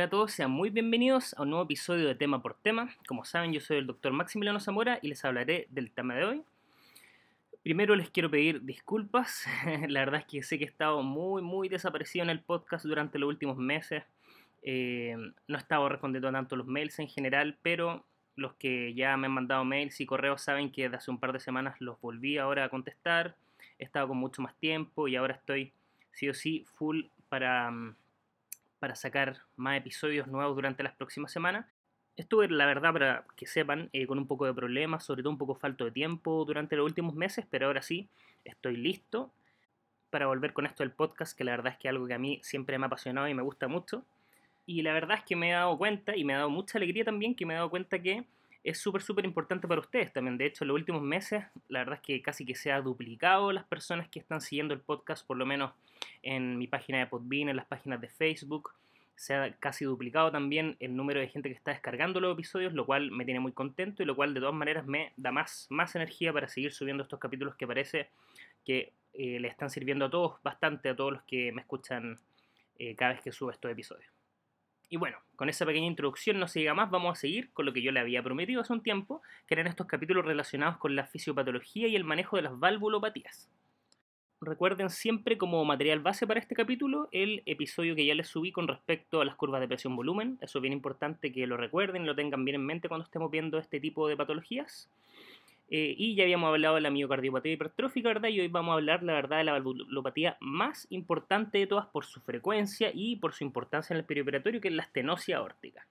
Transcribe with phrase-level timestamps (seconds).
[0.00, 2.96] Hola a todos, sean muy bienvenidos a un nuevo episodio de Tema por Tema.
[3.06, 6.42] Como saben, yo soy el doctor Maximiliano Zamora y les hablaré del tema de hoy.
[7.62, 9.44] Primero les quiero pedir disculpas.
[9.88, 13.18] La verdad es que sé que he estado muy, muy desaparecido en el podcast durante
[13.18, 14.02] los últimos meses.
[14.62, 19.26] Eh, no he estado respondiendo tanto los mails en general, pero los que ya me
[19.26, 22.38] han mandado mails y correos saben que desde hace un par de semanas los volví
[22.38, 23.36] ahora a contestar.
[23.78, 25.74] He estado con mucho más tiempo y ahora estoy
[26.12, 27.96] sí o sí full para mm,
[28.80, 31.66] para sacar más episodios nuevos durante las próximas semanas.
[32.16, 35.38] Estuve, la verdad, para que sepan, eh, con un poco de problemas, sobre todo un
[35.38, 38.08] poco falto de tiempo durante los últimos meses, pero ahora sí,
[38.44, 39.30] estoy listo
[40.10, 42.18] para volver con esto del podcast, que la verdad es que es algo que a
[42.18, 44.04] mí siempre me ha apasionado y me gusta mucho.
[44.66, 47.04] Y la verdad es que me he dado cuenta, y me ha dado mucha alegría
[47.04, 48.24] también, que me he dado cuenta que
[48.62, 50.36] es súper, súper importante para ustedes también.
[50.36, 53.52] De hecho, en los últimos meses, la verdad es que casi que se ha duplicado
[53.52, 55.72] las personas que están siguiendo el podcast, por lo menos
[56.22, 58.72] en mi página de Podbean, en las páginas de Facebook.
[59.16, 62.86] Se ha casi duplicado también el número de gente que está descargando los episodios, lo
[62.86, 65.94] cual me tiene muy contento y lo cual de todas maneras me da más, más
[65.94, 68.08] energía para seguir subiendo estos capítulos que parece
[68.64, 72.18] que eh, le están sirviendo a todos bastante, a todos los que me escuchan
[72.78, 74.19] eh, cada vez que subo estos episodios.
[74.92, 77.72] Y bueno, con esa pequeña introducción no se diga más, vamos a seguir con lo
[77.72, 81.06] que yo le había prometido hace un tiempo, que eran estos capítulos relacionados con la
[81.06, 83.48] fisiopatología y el manejo de las valvulopatías.
[84.40, 88.66] Recuerden siempre como material base para este capítulo el episodio que ya les subí con
[88.66, 90.38] respecto a las curvas de presión-volumen.
[90.40, 93.30] Eso es bien importante que lo recuerden y lo tengan bien en mente cuando estemos
[93.30, 94.90] viendo este tipo de patologías.
[95.70, 98.28] Eh, y ya habíamos hablado de la miocardiopatía hipertrófica, ¿verdad?
[98.28, 102.04] Y hoy vamos a hablar, la verdad, de la valvulopatía más importante de todas por
[102.04, 105.86] su frecuencia y por su importancia en el perioperatorio, que es la estenosis aórtica.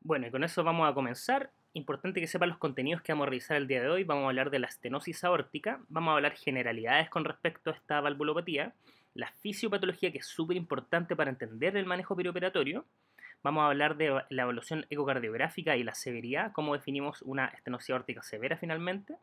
[0.00, 1.50] Bueno, y con eso vamos a comenzar.
[1.72, 4.04] Importante que sepan los contenidos que vamos a revisar el día de hoy.
[4.04, 8.00] Vamos a hablar de la estenosis aórtica, vamos a hablar generalidades con respecto a esta
[8.00, 8.74] valvulopatía
[9.16, 12.84] la fisiopatología, que es súper importante para entender el manejo perioperatorio.
[13.42, 18.22] Vamos a hablar de la evaluación ecocardiográfica y la severidad, cómo definimos una estenosis aórtica
[18.22, 19.16] severa finalmente.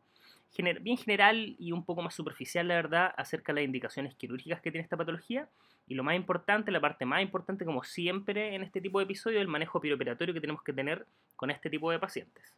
[0.80, 4.70] bien general y un poco más superficial, la verdad, acerca de las indicaciones quirúrgicas que
[4.70, 5.48] tiene esta patología.
[5.86, 9.40] Y lo más importante, la parte más importante, como siempre en este tipo de episodios,
[9.40, 11.06] el manejo perioperatorio que tenemos que tener
[11.36, 12.54] con este tipo de pacientes.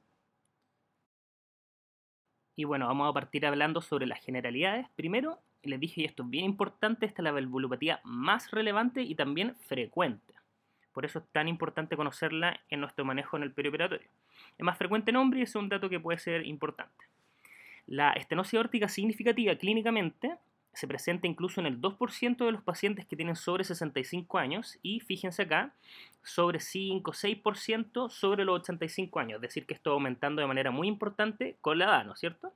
[2.55, 4.89] Y bueno, vamos a partir hablando sobre las generalidades.
[4.97, 9.15] Primero, les dije, y esto es bien importante, esta es la valvulopatía más relevante y
[9.15, 10.35] también frecuente.
[10.93, 14.09] Por eso es tan importante conocerla en nuestro manejo en el perioperatorio.
[14.57, 17.05] Es más frecuente en hombres y es un dato que puede ser importante.
[17.87, 20.37] La estenosis aórtica significativa clínicamente
[20.73, 25.01] se presenta incluso en el 2% de los pacientes que tienen sobre 65 años y
[25.01, 25.73] fíjense acá,
[26.23, 30.71] sobre 5 6% sobre los 85 años, es decir, que esto va aumentando de manera
[30.71, 32.53] muy importante con la edad, ¿no es cierto?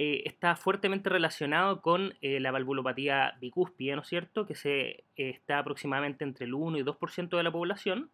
[0.00, 5.04] Eh, está fuertemente relacionado con eh, la valvulopatía bicúspide, ¿no es cierto?, que se, eh,
[5.16, 8.08] está aproximadamente entre el 1 y 2% de la población.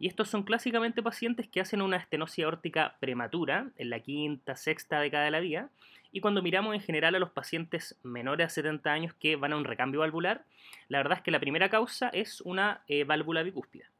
[0.00, 4.98] Y estos son clásicamente pacientes que hacen una estenosis aórtica prematura, en la quinta, sexta
[4.98, 5.70] década de la vida.
[6.10, 9.56] Y cuando miramos en general a los pacientes menores a 70 años que van a
[9.56, 10.44] un recambio valvular,
[10.88, 13.90] la verdad es que la primera causa es una válvula bicúspida.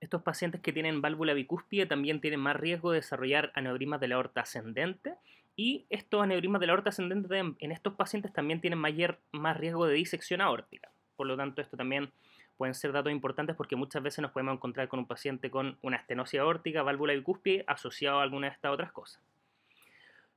[0.00, 4.14] Estos pacientes que tienen válvula bicúspide también tienen más riesgo de desarrollar aneurismas de la
[4.14, 5.16] aorta ascendente
[5.56, 9.86] y estos aneurismas de la aorta ascendente en estos pacientes también tienen mayor, más riesgo
[9.86, 10.90] de disección aórtica.
[11.16, 12.12] Por lo tanto, esto también
[12.56, 15.96] pueden ser datos importantes porque muchas veces nos podemos encontrar con un paciente con una
[15.96, 19.22] estenosis aórtica, válvula bicúspide, asociado a alguna de estas otras cosas.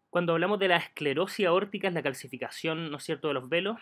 [0.09, 3.77] Cuando hablamos de la esclerosis aórtica, es la calcificación, ¿no es cierto?, de los velos,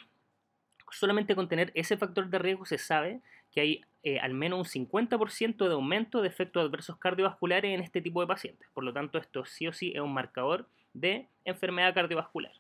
[0.92, 3.22] solamente con tener ese factor de riesgo se sabe
[3.52, 8.02] que hay eh, al menos un 50% de aumento de efectos adversos cardiovasculares en este
[8.02, 8.68] tipo de pacientes.
[8.74, 12.54] Por lo tanto, esto sí o sí es un marcador de enfermedad cardiovascular.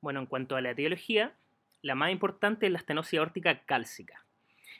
[0.00, 1.34] Bueno, en cuanto a la etiología,
[1.82, 4.24] la más importante es la estenosis aórtica cálcica.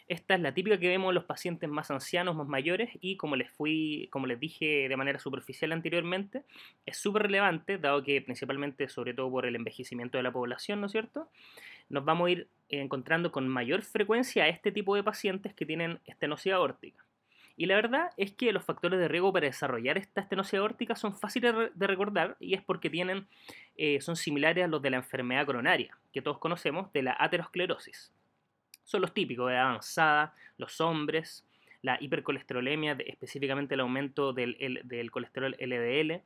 [0.09, 3.37] Esta es la típica que vemos en los pacientes más ancianos, más mayores, y como
[3.37, 6.43] les, fui, como les dije de manera superficial anteriormente,
[6.85, 10.87] es súper relevante, dado que principalmente, sobre todo por el envejecimiento de la población, ¿no
[10.87, 11.29] es cierto?
[11.89, 16.01] Nos vamos a ir encontrando con mayor frecuencia a este tipo de pacientes que tienen
[16.07, 17.05] estenosis aórtica.
[17.57, 21.15] Y la verdad es que los factores de riesgo para desarrollar esta estenosis aórtica son
[21.15, 23.27] fáciles de recordar y es porque tienen,
[23.77, 28.13] eh, son similares a los de la enfermedad coronaria, que todos conocemos, de la aterosclerosis.
[28.85, 31.45] Son los típicos de avanzada, los hombres,
[31.83, 36.23] la hipercolesterolemia, específicamente el aumento del, colesterol LDL,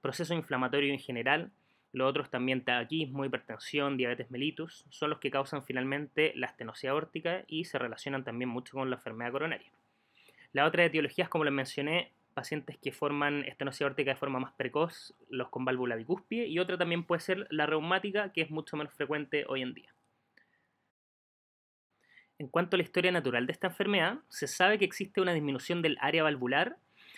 [0.00, 1.50] proceso inflamatorio en general,
[1.92, 7.44] los otros también tabaquismo, hipertensión, diabetes mellitus, son los que causan finalmente la estenosis aórtica
[7.46, 9.70] y se relacionan también mucho con la enfermedad coronaria.
[10.52, 15.14] Las otras etiologías, como les mencioné, pacientes que forman estenosis aórtica de forma más precoz,
[15.28, 18.92] los con válvula bicúspide, y otra también puede ser la reumática, que es mucho menos
[18.94, 19.94] frecuente hoy en día.
[22.38, 25.80] En cuanto a la historia natural de esta enfermedad, se sabe que existe una disminución
[25.80, 26.76] del área valvular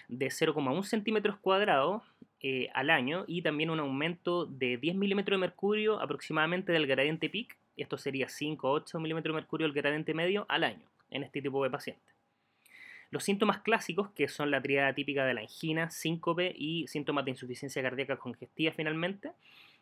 [0.08, 2.02] de 0,1 centímetros cuadrados
[2.40, 7.30] eh, al año y también un aumento de 10 milímetros de mercurio aproximadamente del gradiente
[7.30, 11.24] PIC, esto sería 5 o 8 milímetros de mercurio del gradiente medio al año en
[11.24, 12.13] este tipo de pacientes.
[13.14, 17.30] Los síntomas clásicos, que son la triada típica de la angina, síncope y síntomas de
[17.30, 19.30] insuficiencia cardíaca congestiva finalmente,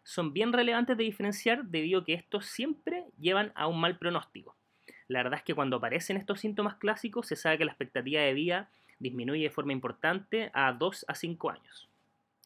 [0.03, 4.55] son bien relevantes de diferenciar debido a que estos siempre llevan a un mal pronóstico.
[5.09, 8.35] La verdad es que cuando aparecen estos síntomas clásicos se sabe que la expectativa de
[8.35, 8.69] vida
[8.99, 11.89] disminuye de forma importante a 2 a 5 años.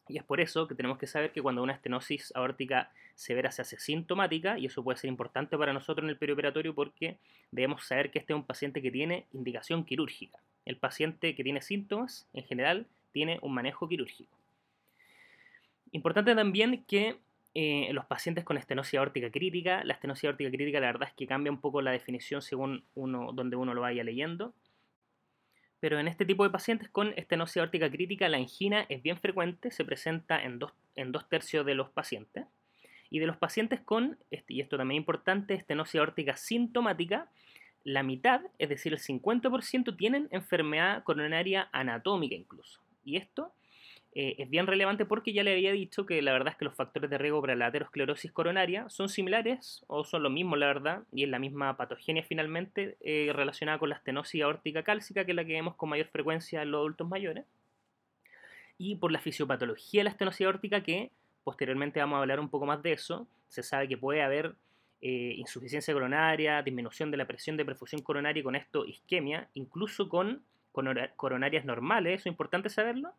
[0.07, 3.61] Y es por eso que tenemos que saber que cuando una estenosis aórtica severa se
[3.61, 7.17] hace sintomática, y eso puede ser importante para nosotros en el perioperatorio porque
[7.51, 10.39] debemos saber que este es un paciente que tiene indicación quirúrgica.
[10.67, 14.35] El paciente que tiene síntomas, en general, tiene un manejo quirúrgico.
[15.93, 17.15] Importante también que
[17.55, 21.25] eh, los pacientes con estenosis aórtica crítica, la estenosis aórtica crítica la verdad es que
[21.25, 24.53] cambia un poco la definición según uno, donde uno lo vaya leyendo.
[25.79, 29.71] Pero en este tipo de pacientes con estenosis aórtica crítica, la angina es bien frecuente,
[29.71, 32.45] se presenta en dos, en dos tercios de los pacientes.
[33.09, 37.29] Y de los pacientes con, este, y esto también es importante, estenosis aórtica sintomática,
[37.87, 42.81] la mitad, es decir, el 50%, tienen enfermedad coronaria anatómica incluso.
[43.05, 43.53] Y esto
[44.11, 46.75] eh, es bien relevante porque ya le había dicho que la verdad es que los
[46.75, 51.03] factores de riesgo para la aterosclerosis coronaria son similares o son lo mismo, la verdad,
[51.13, 55.35] y es la misma patogenia finalmente eh, relacionada con la estenosis aórtica cálcica, que es
[55.37, 57.45] la que vemos con mayor frecuencia en los adultos mayores,
[58.77, 61.09] y por la fisiopatología de la estenosis aórtica, que
[61.45, 64.55] posteriormente vamos a hablar un poco más de eso, se sabe que puede haber
[65.01, 70.09] eh, insuficiencia coronaria, disminución de la presión de perfusión coronaria y con esto isquemia, incluso
[70.09, 70.43] con
[71.15, 73.13] coronarias normales, eso es importante saberlo,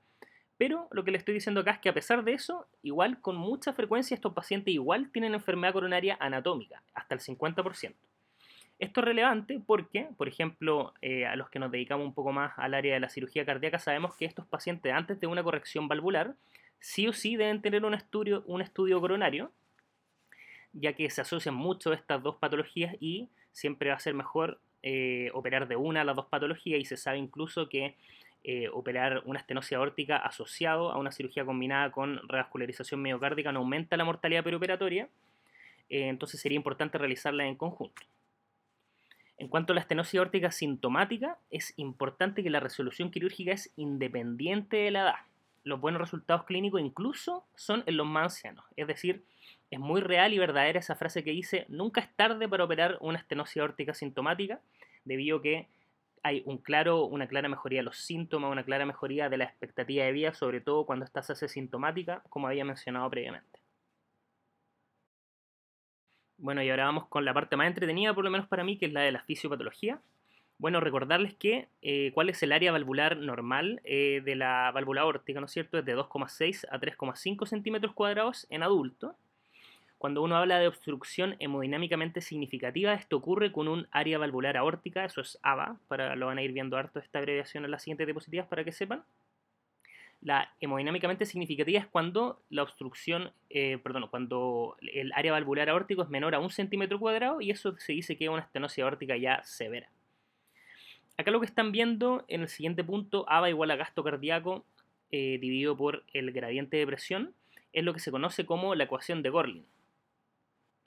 [0.58, 3.36] pero lo que le estoy diciendo acá es que a pesar de eso, igual con
[3.36, 7.94] mucha frecuencia estos pacientes igual tienen enfermedad coronaria anatómica, hasta el 50%.
[8.78, 12.52] Esto es relevante porque, por ejemplo, eh, a los que nos dedicamos un poco más
[12.56, 16.34] al área de la cirugía cardíaca, sabemos que estos pacientes antes de una corrección valvular,
[16.78, 19.50] sí o sí deben tener un estudio, un estudio coronario,
[20.80, 25.30] ya que se asocian mucho estas dos patologías y siempre va a ser mejor eh,
[25.34, 27.96] operar de una a las dos patologías y se sabe incluso que
[28.44, 33.96] eh, operar una estenosis aórtica asociado a una cirugía combinada con revascularización miocárdica no aumenta
[33.96, 35.08] la mortalidad perioperatoria,
[35.90, 38.02] eh, entonces sería importante realizarla en conjunto.
[39.38, 44.76] En cuanto a la estenosis aórtica sintomática, es importante que la resolución quirúrgica es independiente
[44.76, 45.14] de la edad.
[45.64, 49.24] Los buenos resultados clínicos incluso son en los más ancianos, es decir,
[49.70, 53.18] es muy real y verdadera esa frase que dice nunca es tarde para operar una
[53.18, 54.60] estenosis aórtica sintomática,
[55.04, 55.68] debido a que
[56.22, 60.04] hay un claro, una clara mejoría de los síntomas, una clara mejoría de la expectativa
[60.04, 63.60] de vida, sobre todo cuando estás asintomática, como había mencionado previamente.
[66.38, 68.86] Bueno, y ahora vamos con la parte más entretenida, por lo menos para mí, que
[68.86, 70.00] es la de la fisiopatología.
[70.56, 75.40] Bueno, recordarles que eh, cuál es el área valvular normal eh, de la válvula aórtica,
[75.40, 75.78] ¿no es cierto?
[75.78, 79.16] Es de 2,6 a 3,5 centímetros cuadrados en adulto.
[79.98, 85.20] Cuando uno habla de obstrucción hemodinámicamente significativa, esto ocurre con un área valvular aórtica, eso
[85.20, 88.46] es AVA, para, lo van a ir viendo harto esta abreviación en las siguientes diapositivas
[88.46, 89.02] para que sepan.
[90.20, 96.08] La hemodinámicamente significativa es cuando la obstrucción, eh, perdón, cuando el área valvular aórtico es
[96.08, 99.42] menor a un centímetro cuadrado y eso se dice que es una estenosis aórtica ya
[99.42, 99.90] severa.
[101.16, 104.64] Acá lo que están viendo en el siguiente punto, AVA igual a gasto cardíaco
[105.10, 107.34] eh, dividido por el gradiente de presión,
[107.72, 109.66] es lo que se conoce como la ecuación de Gorlin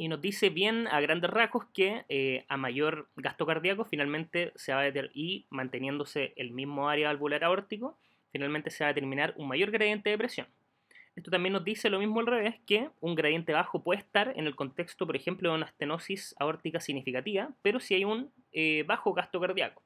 [0.01, 4.74] y nos dice bien a grandes rasgos que eh, a mayor gasto cardíaco finalmente se
[4.74, 8.00] va a y manteniéndose el mismo área valvular aórtico,
[8.31, 10.48] finalmente se va a determinar un mayor gradiente de presión.
[11.15, 14.48] Esto también nos dice lo mismo al revés, que un gradiente bajo puede estar en
[14.48, 19.13] el contexto, por ejemplo, de una estenosis aórtica significativa, pero si hay un eh, bajo
[19.13, 19.84] gasto cardíaco.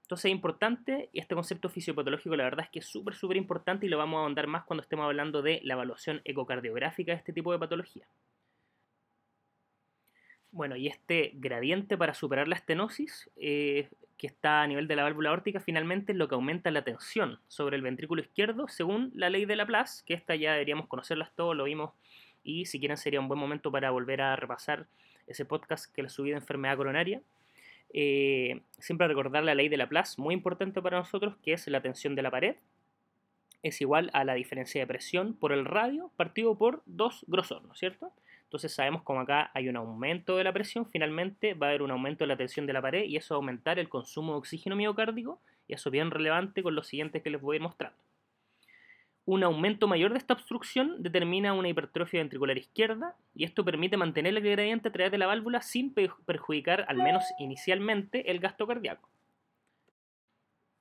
[0.00, 3.84] Entonces es importante, y este concepto fisiopatológico la verdad es que es súper, súper importante
[3.84, 7.34] y lo vamos a ahondar más cuando estemos hablando de la evaluación ecocardiográfica de este
[7.34, 8.06] tipo de patología.
[10.56, 15.02] Bueno, y este gradiente para superar la estenosis, eh, que está a nivel de la
[15.02, 19.28] válvula aórtica, finalmente es lo que aumenta la tensión sobre el ventrículo izquierdo según la
[19.28, 21.92] ley de Laplace, que esta ya deberíamos conocerlas todos, lo vimos,
[22.42, 24.86] y si quieren sería un buen momento para volver a repasar
[25.26, 27.20] ese podcast que les subí de enfermedad coronaria.
[27.92, 32.14] Eh, siempre recordar la ley de Laplace, muy importante para nosotros, que es la tensión
[32.14, 32.56] de la pared,
[33.62, 37.74] es igual a la diferencia de presión por el radio partido por dos grosor, ¿no
[37.74, 38.10] es cierto?
[38.46, 41.90] Entonces sabemos como acá hay un aumento de la presión, finalmente va a haber un
[41.90, 44.38] aumento de la tensión de la pared y eso va a aumentar el consumo de
[44.38, 47.62] oxígeno miocárdico y eso es bien relevante con los siguientes que les voy a ir
[47.62, 47.98] mostrando.
[49.24, 54.36] Un aumento mayor de esta obstrucción determina una hipertrofia ventricular izquierda y esto permite mantener
[54.36, 59.08] el gradiente a través de la válvula sin perjudicar, al menos inicialmente, el gasto cardíaco.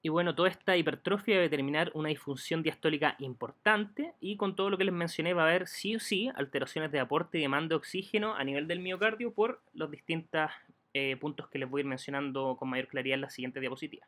[0.06, 4.78] Y bueno, toda esta hipertrofia debe determinar una disfunción diastólica importante y con todo lo
[4.78, 7.78] que les mencioné va a haber sí o sí alteraciones de aporte y demanda de
[7.78, 10.52] oxígeno a nivel del miocardio por los distintos
[10.94, 14.06] eh, puntos que les voy a ir mencionando con mayor claridad en la siguiente diapositiva.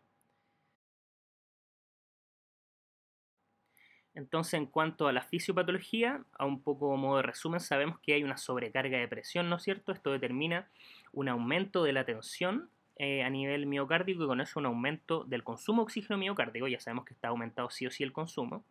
[4.14, 8.24] Entonces, en cuanto a la fisiopatología, a un poco modo de resumen, sabemos que hay
[8.24, 9.92] una sobrecarga de presión, ¿no es cierto?
[9.92, 10.70] Esto determina
[11.12, 15.44] un aumento de la tensión eh, a nivel miocárdico y con eso un aumento del
[15.44, 18.64] consumo de oxígeno miocárdico, ya sabemos que está aumentado sí o sí el consumo.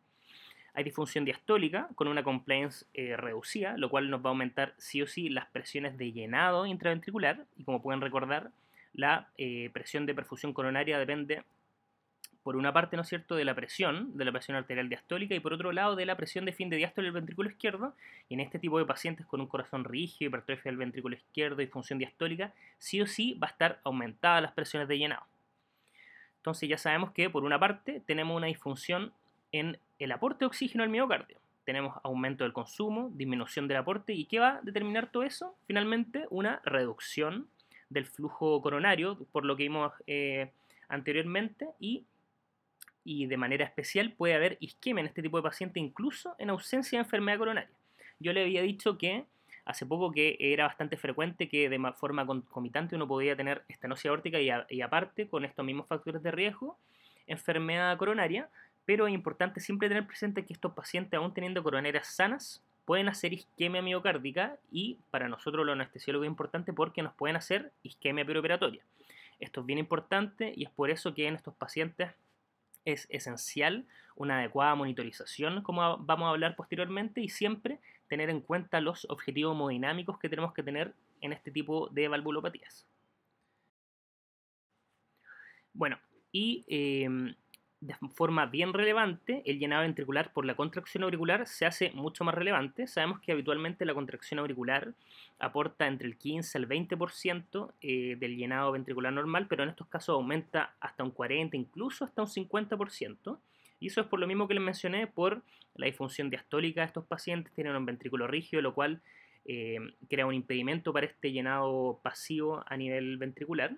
[0.74, 5.00] Hay disfunción diastólica con una compliance eh, reducida, lo cual nos va a aumentar sí
[5.00, 8.50] o sí las presiones de llenado intraventricular y como pueden recordar,
[8.92, 11.44] la eh, presión de perfusión coronaria depende
[12.46, 15.40] por una parte, ¿no es cierto?, de la presión, de la presión arterial diastólica, y
[15.40, 17.92] por otro lado, de la presión de fin de diástole del ventrículo izquierdo.
[18.28, 21.66] Y en este tipo de pacientes con un corazón rígido, hipertrofia del ventrículo izquierdo y
[21.66, 25.24] función diastólica, sí o sí va a estar aumentada las presiones de llenado.
[26.36, 29.12] Entonces ya sabemos que, por una parte, tenemos una disfunción
[29.50, 31.38] en el aporte de oxígeno al miocardio.
[31.64, 35.56] Tenemos aumento del consumo, disminución del aporte, ¿y qué va a determinar todo eso?
[35.66, 37.48] Finalmente, una reducción
[37.90, 40.52] del flujo coronario, por lo que vimos eh,
[40.88, 42.04] anteriormente, y
[43.06, 46.98] y de manera especial puede haber isquemia en este tipo de paciente incluso en ausencia
[46.98, 47.76] de enfermedad coronaria.
[48.18, 49.24] Yo le había dicho que
[49.64, 54.40] hace poco que era bastante frecuente que de forma concomitante uno podía tener estenosis aórtica
[54.40, 56.78] y, aparte con estos mismos factores de riesgo
[57.28, 58.48] enfermedad coronaria,
[58.84, 63.32] pero es importante siempre tener presente que estos pacientes aún teniendo coronarias sanas pueden hacer
[63.32, 68.82] isquemia miocárdica y para nosotros los anestesiólogos es importante porque nos pueden hacer isquemia preoperatoria.
[69.38, 72.10] Esto es bien importante y es por eso que en estos pacientes
[72.86, 78.80] es esencial una adecuada monitorización, como vamos a hablar posteriormente, y siempre tener en cuenta
[78.80, 82.86] los objetivos hemodinámicos que tenemos que tener en este tipo de valvulopatías.
[85.74, 85.98] Bueno,
[86.32, 87.34] y em,
[87.80, 92.34] de forma bien relevante, el llenado ventricular por la contracción auricular se hace mucho más
[92.34, 92.86] relevante.
[92.86, 94.94] Sabemos que habitualmente la contracción auricular
[95.38, 100.14] aporta entre el 15 al 20% eh, del llenado ventricular normal, pero en estos casos
[100.14, 103.38] aumenta hasta un 40, incluso hasta un 50%.
[103.78, 105.42] Y eso es por lo mismo que les mencioné, por
[105.74, 109.02] la disfunción diastólica de estos pacientes, tienen un ventrículo rígido, lo cual
[109.44, 109.76] eh,
[110.08, 113.76] crea un impedimento para este llenado pasivo a nivel ventricular.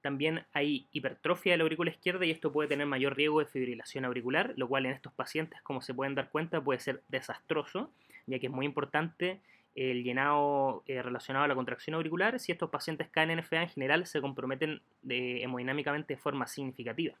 [0.00, 4.04] También hay hipertrofia de la aurícula izquierda y esto puede tener mayor riesgo de fibrilación
[4.04, 7.90] auricular, lo cual en estos pacientes, como se pueden dar cuenta, puede ser desastroso,
[8.26, 9.40] ya que es muy importante
[9.74, 12.38] el llenado eh, relacionado a la contracción auricular.
[12.40, 17.14] Si estos pacientes caen en FA en general, se comprometen hemodinámicamente de forma significativa.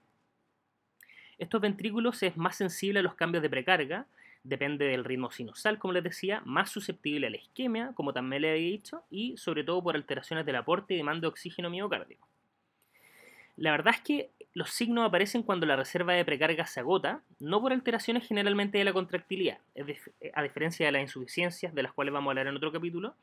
[1.38, 4.06] Estos ventrículos es más sensible a los cambios de precarga,
[4.42, 8.50] depende del ritmo sinusal, como les decía, más susceptible a la isquemia, como también le
[8.50, 12.27] había dicho, y sobre todo por alteraciones del aporte y demanda de oxígeno miocárdico.
[13.58, 17.60] La verdad es que los signos aparecen cuando la reserva de precarga se agota, no
[17.60, 19.58] por alteraciones generalmente de la contractilidad,
[20.34, 23.16] a diferencia de las insuficiencias de las cuales vamos a hablar en otro capítulo.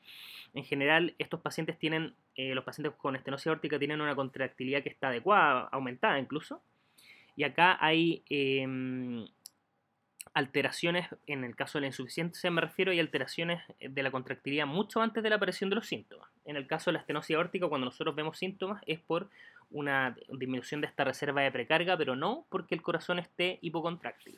[0.54, 4.90] En general, estos pacientes tienen, eh, los pacientes con estenosis aórtica tienen una contractilidad que
[4.90, 6.62] está adecuada, aumentada incluso.
[7.38, 9.26] Y acá hay em,
[10.36, 15.02] alteraciones, en el caso de la insuficiencia me refiero, hay alteraciones de la contractilidad mucho
[15.02, 16.30] antes de la aparición de los síntomas.
[16.44, 19.30] En el caso de la estenosis aórtica, cuando nosotros vemos síntomas, es por
[19.72, 24.38] una disminución de esta reserva de precarga, pero no porque el corazón esté hipocontráctil.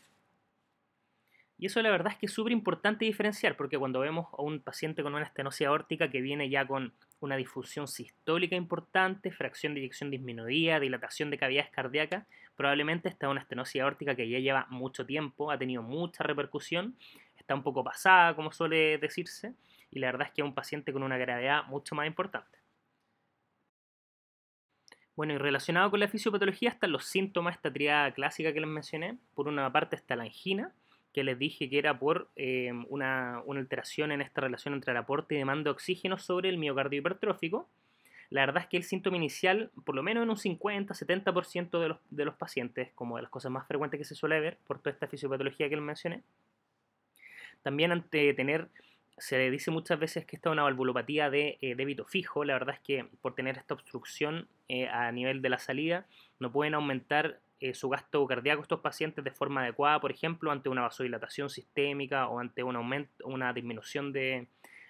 [1.57, 4.59] Y eso la verdad es que es súper importante diferenciar, porque cuando vemos a un
[4.59, 9.79] paciente con una estenosis aórtica que viene ya con una difusión sistólica importante, fracción de
[9.79, 15.05] eyección disminuida, dilatación de cavidades cardíacas, probablemente está una estenosis aórtica que ya lleva mucho
[15.05, 16.97] tiempo, ha tenido mucha repercusión,
[17.37, 19.53] está un poco pasada, como suele decirse,
[19.91, 22.57] y la verdad es que es un paciente con una gravedad mucho más importante.
[25.15, 29.17] Bueno, y relacionado con la fisiopatología están los síntomas, esta triada clásica que les mencioné.
[29.33, 30.73] Por una parte está la angina,
[31.11, 35.33] que les dije que era por eh, una, alteración en esta relación entre el aporte
[35.33, 37.67] y demanda de oxígeno sobre el miocardio hipertrófico.
[38.29, 41.97] La verdad es que el síntoma inicial, por lo menos en un 50-70% de los,
[42.09, 44.91] de los pacientes, como de las cosas más frecuentes que se suele ver por toda
[44.91, 46.23] esta fisiopatología que les mencioné,
[47.63, 48.69] también ante tener
[49.17, 52.43] se dice muchas veces que esta es una valvulopatía de eh, débito fijo.
[52.43, 56.05] La verdad es que por tener esta obstrucción eh, a nivel de la salida,
[56.39, 60.69] no pueden aumentar eh, su gasto cardíaco estos pacientes de forma adecuada, por ejemplo, ante
[60.69, 64.47] una vasodilatación sistémica o ante un aumento, una disminución de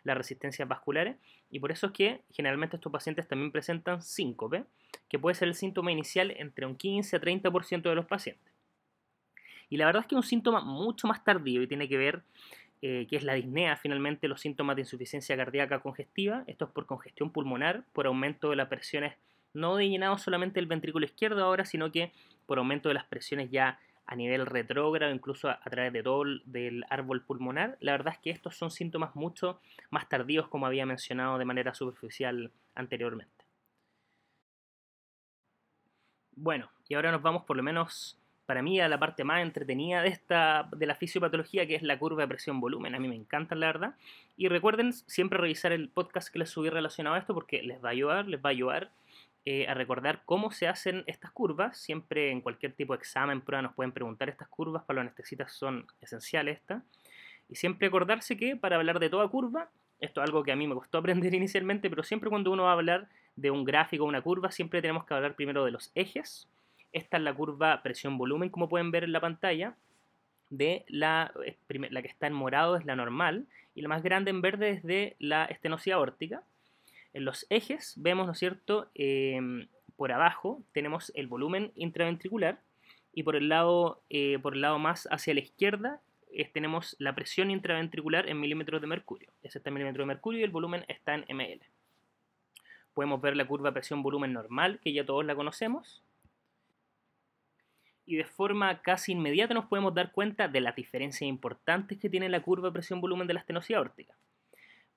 [0.07, 1.17] las resistencias vasculares.
[1.51, 4.63] Y por eso es que generalmente estos pacientes también presentan síncope,
[5.07, 8.51] que puede ser el síntoma inicial entre un 15 a 30% de los pacientes.
[9.69, 12.23] Y la verdad es que es un síntoma mucho más tardío y tiene que ver,
[12.81, 16.43] eh, que es la disnea, finalmente, los síntomas de insuficiencia cardíaca congestiva.
[16.47, 19.15] Esto es por congestión pulmonar, por aumento de las presiones,
[19.53, 22.11] no de llenado solamente del ventrículo izquierdo ahora, sino que
[22.45, 26.41] por aumento de las presiones ya a nivel retrógrado, incluso a, través de todo el
[26.45, 27.77] del árbol pulmonar.
[27.81, 29.59] La verdad es que estos son síntomas mucho
[29.89, 33.45] más tardíos, como había mencionado de manera superficial anteriormente.
[36.31, 40.01] Bueno, y ahora nos vamos por lo menos para mí a la parte más entretenida
[40.01, 42.95] de esta de la fisiopatología que es la curva de presión volumen.
[42.95, 43.95] A mí me encantan la verdad.
[44.37, 47.89] Y recuerden siempre revisar el podcast que les subí relacionado a esto porque les va
[47.89, 48.91] a ayudar, les va a ayudar
[49.49, 51.77] eh, a recordar cómo se hacen estas curvas.
[51.77, 54.83] Siempre en cualquier tipo de examen, prueba, nos pueden preguntar estas curvas.
[54.83, 56.83] Para los anestesistas son esenciales estas.
[57.47, 59.69] Y siempre acordarse que para hablar de toda curva,
[60.01, 62.71] esto es algo que a mí me costó aprender inicialmente, pero siempre cuando uno va
[62.71, 65.93] a hablar de un gráfico o una curva, siempre tenemos que hablar primero de los
[65.95, 66.49] ejes.
[66.91, 69.77] Esta es la curva presión-volumen, como pueden ver en la pantalla.
[70.49, 71.31] De la,
[71.69, 74.83] la que está en morado es la normal y la más grande en verde es
[74.83, 76.43] de la estenosis aórtica.
[77.17, 82.61] En los ejes vemos, ¿no es cierto?, em, por abajo tenemos el volumen intraventricular
[83.11, 85.99] y por el lado, eh, por el lado más hacia la izquierda
[86.53, 89.31] tenemos la presión intraventricular en milímetros de mercurio.
[89.41, 91.59] Ese está en milímetros de mercurio y el volumen está en ml.
[92.93, 96.03] Podemos ver la curva presión-volumen normal, que ya todos la conocemos.
[98.05, 102.29] Y de forma casi inmediata nos podemos dar cuenta de las diferencias importantes que tiene
[102.29, 104.13] la curva presión-volumen de la estenosis aórtica.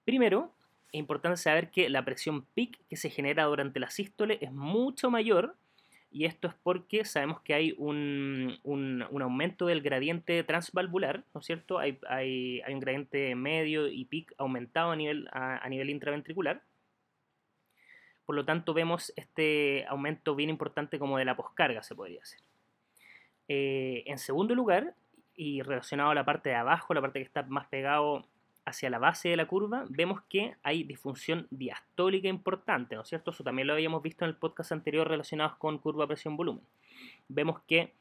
[0.05, 0.53] Primero,
[0.93, 5.11] es importante saber que la presión peak que se genera durante la sístole es mucho
[5.11, 5.57] mayor
[6.13, 8.59] y esto es porque sabemos que hay un,
[9.21, 11.79] aumento del gradiente transvalvular, ¿no es cierto?
[11.79, 12.01] Hay,
[12.69, 16.63] un gradiente medio y peak aumentado a nivel, a, nivel intraventricular.
[18.27, 22.41] Por lo tanto, vemos este aumento bien importante como de la poscarga, se podría hacer.
[23.47, 24.95] Eh, en segundo lugar,
[25.37, 28.27] y relacionado a la parte de abajo, la parte que está más pegado
[28.65, 33.31] hacia la base de la curva, vemos que hay disfunción diastólica importante, ¿no es cierto?
[33.31, 36.65] Eso también lo habíamos visto en el podcast anterior relacionado con curva presión-volumen.
[37.29, 37.93] Vemos que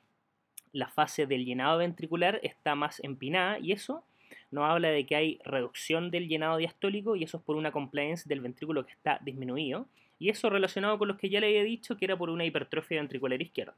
[0.72, 4.04] la fase del llenado ventricular está más empinada y eso
[4.52, 8.28] nos habla de que hay reducción del llenado diastólico y eso es por una compliance
[8.28, 9.88] del ventrículo que está disminuido.
[10.20, 13.00] Y eso relacionado con los que ya le había dicho que era por una hipertrofia
[13.00, 13.76] ventricular izquierda.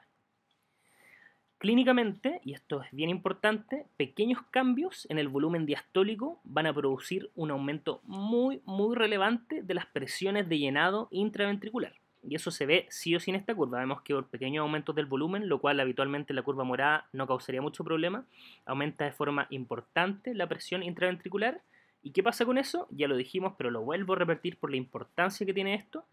[1.62, 7.30] Clínicamente, y esto es bien importante, pequeños cambios en el volumen diastólico van a producir
[7.36, 11.94] un aumento muy, muy relevante de las presiones de llenado intraventricular.
[12.24, 13.78] Y eso se ve sí o sí en esta curva.
[13.78, 17.62] Vemos que por pequeños aumentos del volumen, lo cual habitualmente la curva morada no causaría
[17.62, 18.26] mucho problema,
[18.66, 21.62] aumenta de forma importante la presión intraventricular.
[22.02, 22.88] ¿Y qué pasa con eso?
[22.90, 26.06] Ya lo dijimos, pero lo vuelvo a repetir por la importancia que tiene esto.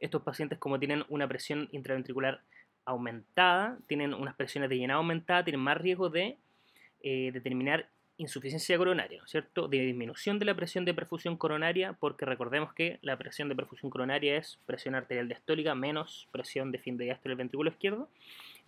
[0.00, 2.42] Estos pacientes como tienen una presión intraventricular
[2.84, 6.36] aumentada, tienen unas presiones de llenado aumentada, tienen más riesgo de
[7.02, 9.66] eh, determinar insuficiencia coronaria, ¿no es cierto?
[9.66, 13.90] De disminución de la presión de perfusión coronaria, porque recordemos que la presión de perfusión
[13.90, 18.08] coronaria es presión arterial diastólica menos presión de fin de diástole del ventrículo izquierdo,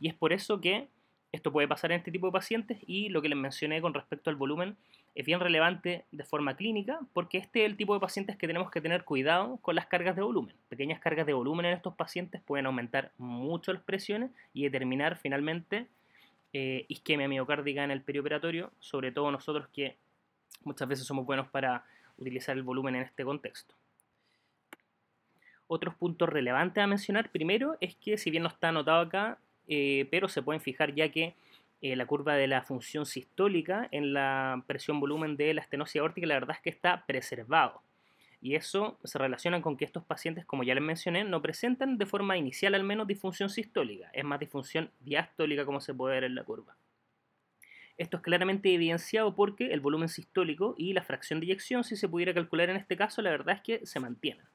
[0.00, 0.88] y es por eso que
[1.32, 4.30] esto puede pasar en este tipo de pacientes y lo que les mencioné con respecto
[4.30, 4.76] al volumen
[5.14, 8.70] es bien relevante de forma clínica porque este es el tipo de pacientes que tenemos
[8.70, 10.54] que tener cuidado con las cargas de volumen.
[10.68, 15.86] Pequeñas cargas de volumen en estos pacientes pueden aumentar mucho las presiones y determinar finalmente
[16.54, 19.96] eh, isquemia miocárdica en el perioperatorio, sobre todo nosotros que
[20.64, 21.84] muchas veces somos buenos para
[22.16, 23.74] utilizar el volumen en este contexto.
[25.66, 30.06] Otros puntos relevantes a mencionar primero es que si bien no está anotado acá, eh,
[30.10, 31.34] pero se pueden fijar ya que
[31.82, 36.28] eh, la curva de la función sistólica en la presión volumen de la estenosis aórtica,
[36.28, 37.82] la verdad es que está preservado.
[38.40, 42.06] Y eso se relaciona con que estos pacientes, como ya les mencioné, no presentan de
[42.06, 46.36] forma inicial al menos disfunción sistólica, es más disfunción diastólica como se puede ver en
[46.36, 46.76] la curva.
[47.98, 52.08] Esto es claramente evidenciado porque el volumen sistólico y la fracción de eyección, si se
[52.08, 54.46] pudiera calcular en este caso, la verdad es que se mantienen.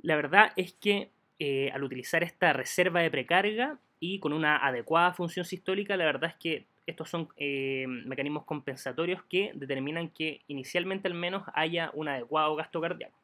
[0.00, 5.12] La verdad es que eh, al utilizar esta reserva de precarga, y con una adecuada
[5.12, 11.08] función sistólica, la verdad es que estos son eh, mecanismos compensatorios que determinan que inicialmente
[11.08, 13.18] al menos haya un adecuado gasto cardíaco.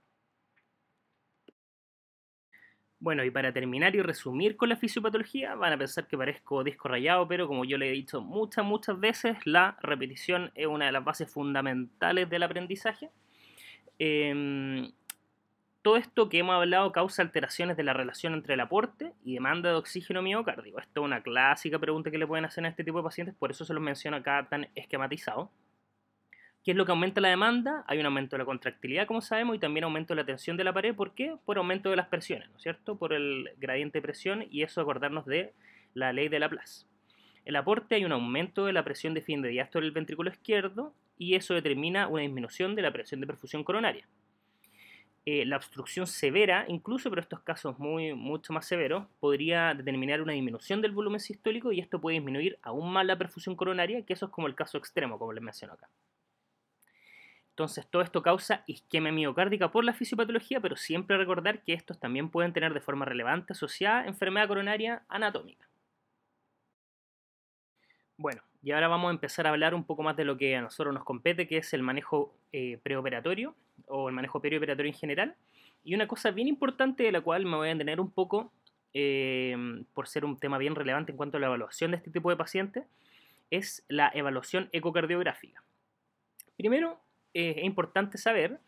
[3.03, 6.87] Bueno, y para terminar y resumir con la fisiopatología, van a pensar que parezco disco
[6.87, 10.93] rayado, pero como yo le he dicho muchas, muchas veces, la repetición es una de
[10.93, 13.11] las bases fundamentales del aprendizaje.
[13.99, 14.93] Em,
[15.83, 19.71] todo esto que hemos hablado causa alteraciones de la relación entre el aporte y demanda
[19.71, 20.79] de oxígeno miocárdico.
[20.79, 23.51] Esto es una clásica pregunta que le pueden hacer a este tipo de pacientes, por
[23.51, 25.51] eso se los menciono acá tan esquematizado.
[26.65, 27.85] ¿Qué es lo que aumenta la demanda?
[27.89, 30.63] Hay un aumento de la contractilidad, como sabemos, y también aumento de la tensión de
[30.63, 30.95] la pared.
[30.95, 31.35] ¿Por qué?
[31.45, 32.97] Por aumento de las presiones, ¿no es cierto?
[32.97, 35.53] Por el gradiente de presión y eso acordarnos de
[35.95, 36.87] la ley de Laplace.
[37.45, 40.95] el aporte hay un aumento de la presión de fin de diástole del ventrículo izquierdo
[41.19, 44.07] y eso determina una disminución de la presión de perfusión coronaria.
[45.25, 50.33] Eh, la obstrucción severa, incluso pero estos casos muy, mucho más severos, podría determinar una
[50.33, 54.27] disminución del volumen sistólico y esto puede disminuir aún más la perfusión coronaria, que eso
[54.27, 55.89] es como el caso extremo, como les menciono acá.
[57.51, 62.29] Entonces, todo esto causa isquemia miocárdica por la fisiopatología, pero siempre recordar que estos también
[62.29, 65.69] pueden tener de forma relevante asociada enfermedad coronaria anatómica.
[68.17, 70.63] Bueno, y ahora vamos a empezar a hablar un poco más de lo que a
[70.63, 73.55] nosotros nos compete, que es el manejo eh, preoperatorio
[73.93, 75.35] o el manejo perioperatorio en general.
[75.85, 78.53] Y una cosa bien importante de la cual me voy a entender un poco,
[78.95, 79.57] eh,
[79.95, 82.37] por ser un tema bien relevante en cuanto a la evaluación de este tipo de
[82.37, 82.85] pacientes,
[83.51, 85.63] es la evaluación ecocardiográfica.
[86.57, 87.01] Primero,
[87.35, 88.61] eh, es importante saber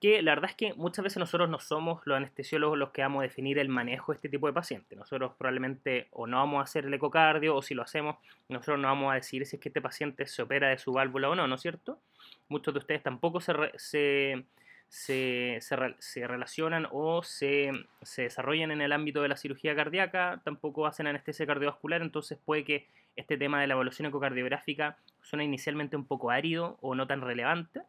[0.00, 3.20] que la verdad es que muchas veces nosotros no somos los anestesiólogos los que vamos
[3.20, 4.98] a definir el manejo de este tipo de pacientes.
[4.98, 8.16] Nosotros probablemente o no vamos a hacer el ecocardio o si lo hacemos,
[8.48, 11.28] nosotros no vamos a decir si es que este paciente se opera de su válvula
[11.28, 12.00] o no, ¿no es cierto?
[12.48, 14.46] Muchos de ustedes tampoco se,
[14.90, 15.60] se,
[16.26, 17.70] relacionan o se,
[18.16, 22.88] desarrollan en el ámbito de la cirugía cardíaca, tampoco hacen anestesia cardiovascular, entonces puede que
[23.14, 27.82] este tema de la evaluación ecocardiográfica suene inicialmente un poco árido o no tan relevante.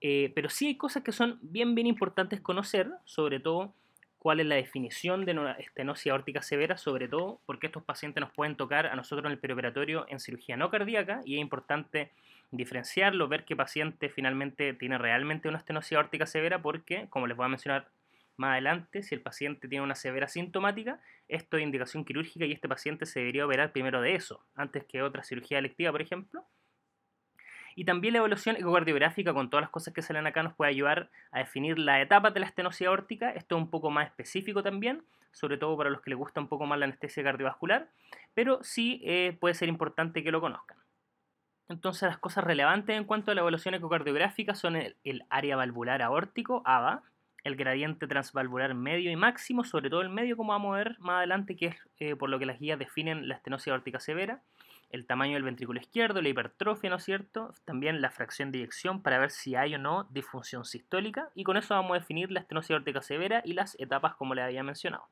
[0.00, 3.72] Eh, pero sí hay cosas que son bien, bien importantes conocer, sobre todo
[4.18, 8.56] cuál es la definición de estenosis aórtica severa, sobre todo porque estos pacientes nos pueden
[8.56, 12.10] tocar a nosotros en el perioperatorio en cirugía no cardíaca y es importante
[12.52, 17.46] diferenciarlo, ver qué paciente finalmente tiene realmente una estenosis aórtica severa porque, como les voy
[17.46, 17.88] a mencionar
[18.36, 22.68] más adelante, si el paciente tiene una severa sintomática, esto es indicación quirúrgica y este
[22.68, 26.46] paciente se debería operar primero de eso, antes que otra cirugía electiva, por ejemplo.
[27.74, 31.10] Y también la evaluación ecocardiográfica con todas las cosas que salen acá nos puede ayudar
[31.30, 33.30] a definir la etapa de la estenosis aórtica.
[33.30, 36.48] Esto es un poco más específico también, sobre todo para los que les gusta un
[36.48, 37.88] poco más la anestesia cardiovascular,
[38.34, 40.81] pero sí eh, puede ser importante que lo conozcan.
[41.68, 46.62] Entonces las cosas relevantes en cuanto a la evaluación ecocardiográfica son el, área valvular aórtico,
[46.64, 47.02] AVA,
[47.44, 51.18] el gradiente transvalvular medio y máximo, sobre todo el medio como vamos a ver más
[51.18, 54.42] adelante, que es eh, por lo que las guías definen la estenosis aórtica severa,
[54.90, 57.54] el tamaño del ventrículo izquierdo, la hipertrofia, ¿no es cierto?
[57.64, 61.56] También la fracción de eyección para ver si hay o no disfunción sistólica y con
[61.56, 65.08] eso vamos a definir la estenosis aórtica severa y las etapas como les había mencionado.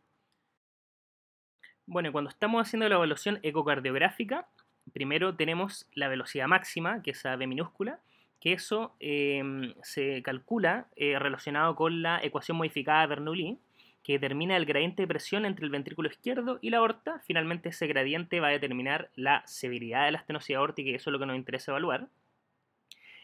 [1.87, 4.47] Bueno, cuando estamos haciendo la evaluación ecocardiográfica,
[4.93, 8.01] primero tenemos la velocidad máxima, que es a B minúscula,
[8.41, 13.59] que eso em, se calcula eh, relacionado con la ecuación modificada de Bernoulli,
[14.03, 17.21] que determina el gradiente de presión entre el ventrículo izquierdo y la aorta.
[17.27, 21.13] Finalmente ese gradiente va a determinar la severidad de la estenosis aórtica y eso es
[21.13, 22.09] lo que nos interesa evaluar.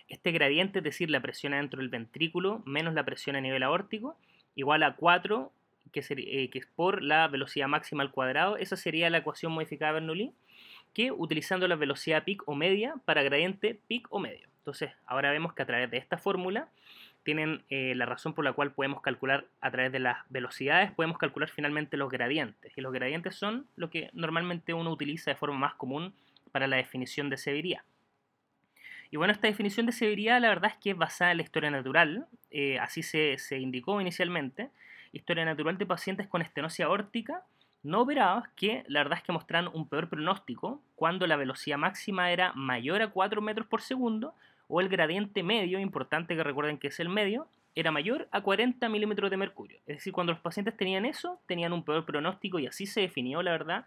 [0.09, 4.17] Este gradiente, es decir, la presión dentro del ventrículo menos la presión a nivel aórtico,
[4.55, 5.51] igual a 4,
[5.93, 8.59] que, eh, que es por la velocidad máxima al cuadrado.
[8.59, 10.33] Esa sería la ecuación modificada de Bernoulli,
[10.97, 14.49] que utilizando la velocidad peak o media para gradiente peak o medio.
[14.61, 16.71] Entonces, ahora vemos que a través de esta fórmula
[17.23, 21.19] tienen eh, la razón por la cual podemos calcular a través de las velocidades, podemos
[21.19, 22.73] calcular finalmente los gradientes.
[22.79, 26.15] Y los gradientes son lo que normalmente uno utiliza de forma más común
[26.51, 27.83] para la definición de severidad.
[29.11, 31.71] Y bueno, esta definición de severidad la verdad es que es basada en la historia
[31.71, 34.71] natural, eh, así se, se, indicó inicialmente,
[35.13, 37.43] historia natural de pacientes con estenosis aórtica
[37.87, 42.31] no operados que la verdad es que mostraron un peor pronóstico cuando la velocidad máxima
[42.33, 44.35] era mayor a 4 metros por segundo
[44.69, 47.47] o el gradiente medio, importante que recuerden que es el medio,
[47.77, 49.79] era mayor a 40 milímetros de mercurio.
[49.87, 53.43] Es decir, cuando los pacientes tenían eso, tenían un peor pronóstico y así se definió,
[53.43, 53.87] la verdad,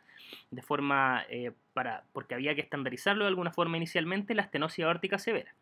[0.52, 5.18] de forma, eh, para, porque había que estandarizarlo de alguna forma inicialmente, la estenosis aórtica
[5.18, 5.54] severa.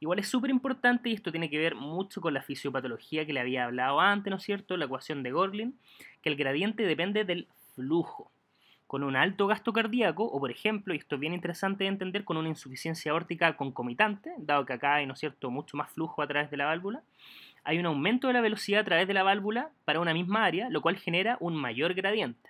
[0.00, 3.40] Igual es súper importante y esto tiene que ver mucho con la fisiopatología que le
[3.40, 4.78] había hablado antes, ¿no es cierto?
[4.78, 5.78] La ecuación de Gorlin,
[6.22, 8.30] que el gradiente depende del flujo
[8.86, 12.24] con un alto gasto cardíaco, o por ejemplo, y esto es bien interesante de entender,
[12.24, 16.22] con una insuficiencia aórtica concomitante, dado que acá hay, ¿no es cierto?, mucho más flujo
[16.22, 17.00] a través de la válvula,
[17.62, 20.68] hay un aumento de la velocidad a través de la válvula para una misma área,
[20.70, 22.49] lo cual genera un mayor gradiente.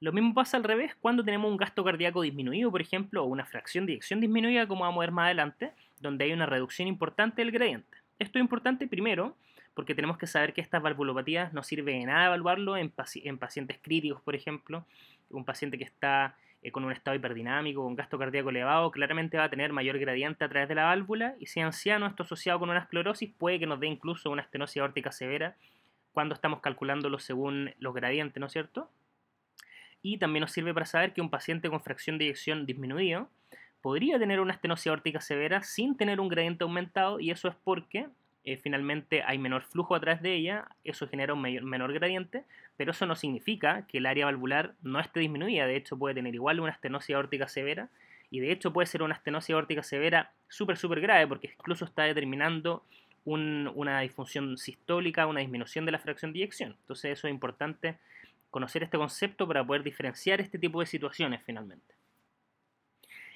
[0.00, 3.44] Lo mismo pasa al revés cuando tenemos un gasto cardíaco disminuido, por ejemplo, o una
[3.44, 7.42] fracción de eyección disminuida, como vamos a ver más adelante, donde hay una reducción importante
[7.42, 7.98] del gradiente.
[8.18, 9.36] Esto es importante primero
[9.74, 14.20] porque tenemos que saber que estas valvulopatías no sirve de nada evaluarlo en, pacientes críticos,
[14.22, 14.84] por ejemplo.
[15.30, 19.44] Un paciente que está eh, con un estado hiperdinámico, con gasto cardíaco elevado, claramente va
[19.44, 22.70] a tener mayor gradiente a través de la válvula y si anciano esto asociado con
[22.70, 25.56] una esclerosis puede que nos dé incluso una estenosis aórtica severa
[26.12, 28.90] cuando estamos calculándolo según los gradientes, ¿no es cierto?
[30.02, 33.28] Y también nos sirve para saber que un paciente con fracción de eyección disminuido
[33.82, 38.08] podría tener una estenosis aórtica severa sin tener un gradiente aumentado y eso es porque
[38.44, 42.44] eh, finalmente hay menor flujo a través de ella, eso genera un menor gradiente,
[42.76, 46.34] pero eso no significa que el área valvular no esté disminuida, de hecho puede tener
[46.34, 47.88] igual una estenosis aórtica severa,
[48.30, 52.04] y de hecho puede ser una estenosis aórtica severa súper, súper grave, porque incluso está
[52.04, 52.84] determinando
[53.24, 56.76] una disfunción sistólica, una disminución de la fracción de eyección.
[56.80, 57.98] Entonces eso es importante
[58.50, 61.94] conocer este concepto para poder diferenciar este tipo de situaciones finalmente.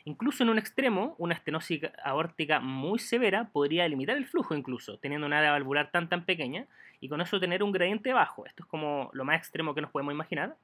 [0.05, 5.27] Incluso en un extremo, una estenosis aórtica muy severa podría limitar el flujo incluso, teniendo
[5.27, 6.67] una área valvular tan tan pequeña
[7.01, 8.45] y con eso tener un gradiente bajo.
[8.47, 10.57] Esto es como lo más extremo que nos podemos imaginar,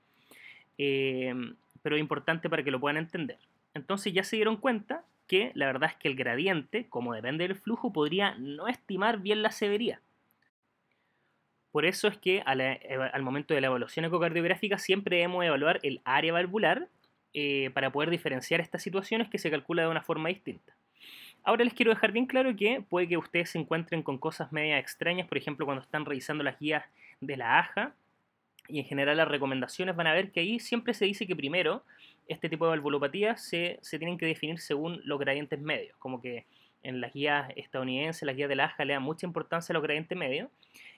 [0.76, 1.34] eh,
[1.82, 3.38] pero es importante para que lo puedan entender.
[3.74, 7.56] Entonces ya se dieron cuenta que la verdad es que el gradiente, como depende del
[7.56, 10.00] flujo, podría no estimar bien la severidad.
[11.70, 16.32] Por eso es que al momento de la evaluación ecocardiográfica siempre debemos evaluar el área
[16.32, 16.88] valvular
[17.34, 20.74] eh, para poder diferenciar estas situaciones que se calcula de una forma distinta.
[21.44, 24.78] Ahora les quiero dejar bien claro que puede que ustedes se encuentren con cosas media
[24.78, 26.84] extrañas, por ejemplo cuando están revisando las guías
[27.20, 27.94] de la AJA
[28.68, 31.84] y en general las recomendaciones van a ver que ahí siempre se dice que primero
[32.26, 36.44] este tipo de valvulopatías se, se tienen que definir según los gradientes medios, como que
[36.82, 39.82] en las guías estadounidenses, las guías de la AJA le dan mucha importancia a los
[39.82, 40.48] gradientes medios.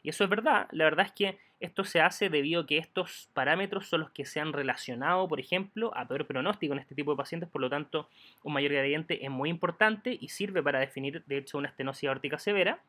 [0.03, 0.69] Y eso es verdad.
[0.73, 4.25] La verdad es que esto se hace debido a que estos parámetros son los que
[4.25, 7.49] se han relacionado, por ejemplo, a peor pronóstico en este tipo de pacientes.
[7.51, 8.09] Por lo tanto,
[8.43, 12.39] un mayor gradiente es muy importante y sirve para definir, de hecho, una estenosis aórtica
[12.39, 12.81] severa.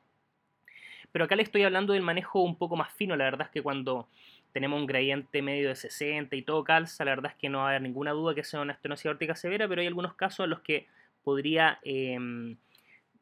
[1.12, 3.18] Pero acá le estoy hablando del manejo un poco más fino.
[3.18, 4.08] La verdad es que cuando
[4.54, 7.66] tenemos un gradiente medio de 60 y todo calza, la verdad es que no va
[7.66, 10.50] a haber ninguna duda que sea una estenosis aórtica severa, pero hay algunos casos en
[10.52, 10.88] los que
[11.24, 11.80] podría...
[11.84, 12.58] Em,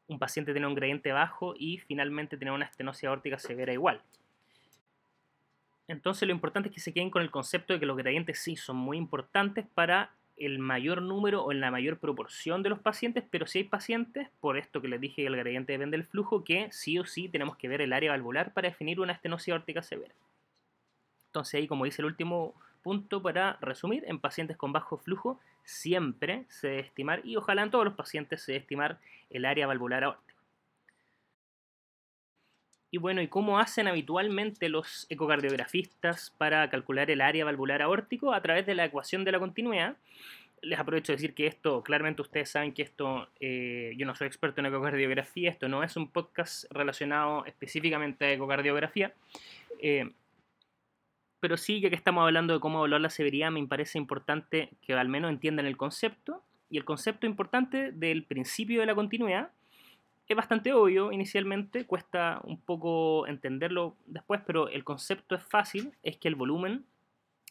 [0.09, 4.01] un paciente tiene un gradiente bajo y finalmente tiene una estenosis aórtica severa igual.
[5.87, 8.55] Entonces lo importante es que se queden con el concepto de que los gradientes sí
[8.55, 13.23] son muy importantes para el mayor número o en la mayor proporción de los pacientes,
[13.29, 16.43] pero si hay pacientes, por esto que les dije que el gradiente depende del flujo,
[16.43, 19.83] que sí o sí tenemos que ver el área valvular para definir una estenosis aórtica
[19.83, 20.13] severa.
[21.27, 26.45] Entonces ahí, como dice el último punto, para resumir, en pacientes con bajo flujo siempre
[26.49, 30.03] se debe estimar, y ojalá en todos los pacientes se debe estimar el área valvular
[30.03, 30.29] aórtica.
[32.91, 38.33] Y bueno, ¿y cómo hacen habitualmente los ecocardiografistas para calcular el área valvular aórtico?
[38.33, 39.95] A través de la ecuación de la continuidad.
[40.61, 44.27] Les aprovecho de decir que esto, claramente ustedes saben que esto, eh, yo no soy
[44.27, 49.13] experto en ecocardiografía, esto no es un podcast relacionado específicamente a ecocardiografía.
[49.79, 50.11] Eh,
[51.39, 54.93] pero sí, ya que estamos hablando de cómo evaluar la severidad, me parece importante que
[54.93, 56.43] al menos entiendan el concepto.
[56.69, 59.49] Y el concepto importante del principio de la continuidad
[60.29, 66.17] es bastante obvio inicialmente, cuesta un poco entenderlo después, pero el concepto es fácil, es
[66.17, 66.85] que el volumen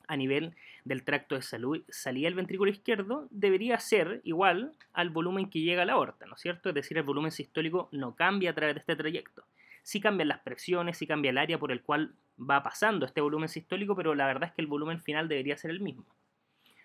[0.07, 5.51] a nivel del tracto de salud, salida del ventrículo izquierdo debería ser igual al volumen
[5.51, 6.69] que llega a la aorta, ¿no es cierto?
[6.69, 9.45] Es decir, el volumen sistólico no cambia a través de este trayecto.
[9.89, 13.49] Sí cambian las presiones, sí cambia el área por el cual va pasando este volumen
[13.49, 16.05] sistólico, pero la verdad es que el volumen final debería ser el mismo.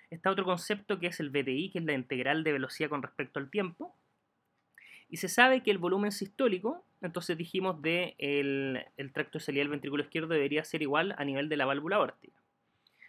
[0.10, 3.40] Está otro concepto que es el VTI, que es la integral de velocidad con respecto
[3.40, 3.94] al tiempo.
[5.10, 9.72] Y se sabe que el volumen sistólico, entonces dijimos de el, tracto de salida del
[9.72, 12.40] ventrículo izquierdo debería ser igual a nivel de la válvula aórtica.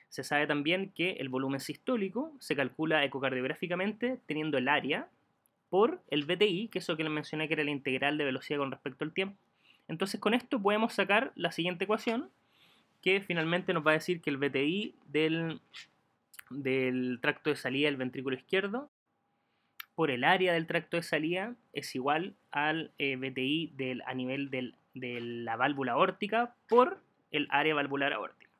[0.08, 5.06] Se sabe también que el volumen sistólico se calcula ecocardiográficamente teniendo el área
[5.70, 8.58] por el VTI, que es lo que les mencioné que era la integral de velocidad
[8.58, 9.38] con respecto al tiempo.
[9.88, 12.30] Entonces con esto podemos sacar la siguiente ecuación,
[13.02, 15.60] que finalmente nos va a decir que el VTI del,
[16.50, 18.90] del tracto de salida del ventrículo izquierdo
[19.94, 24.50] por el área del tracto de salida es igual al eh, VTI del, a nivel
[24.50, 28.50] del, de la válvula aórtica por el área valvular aórtica.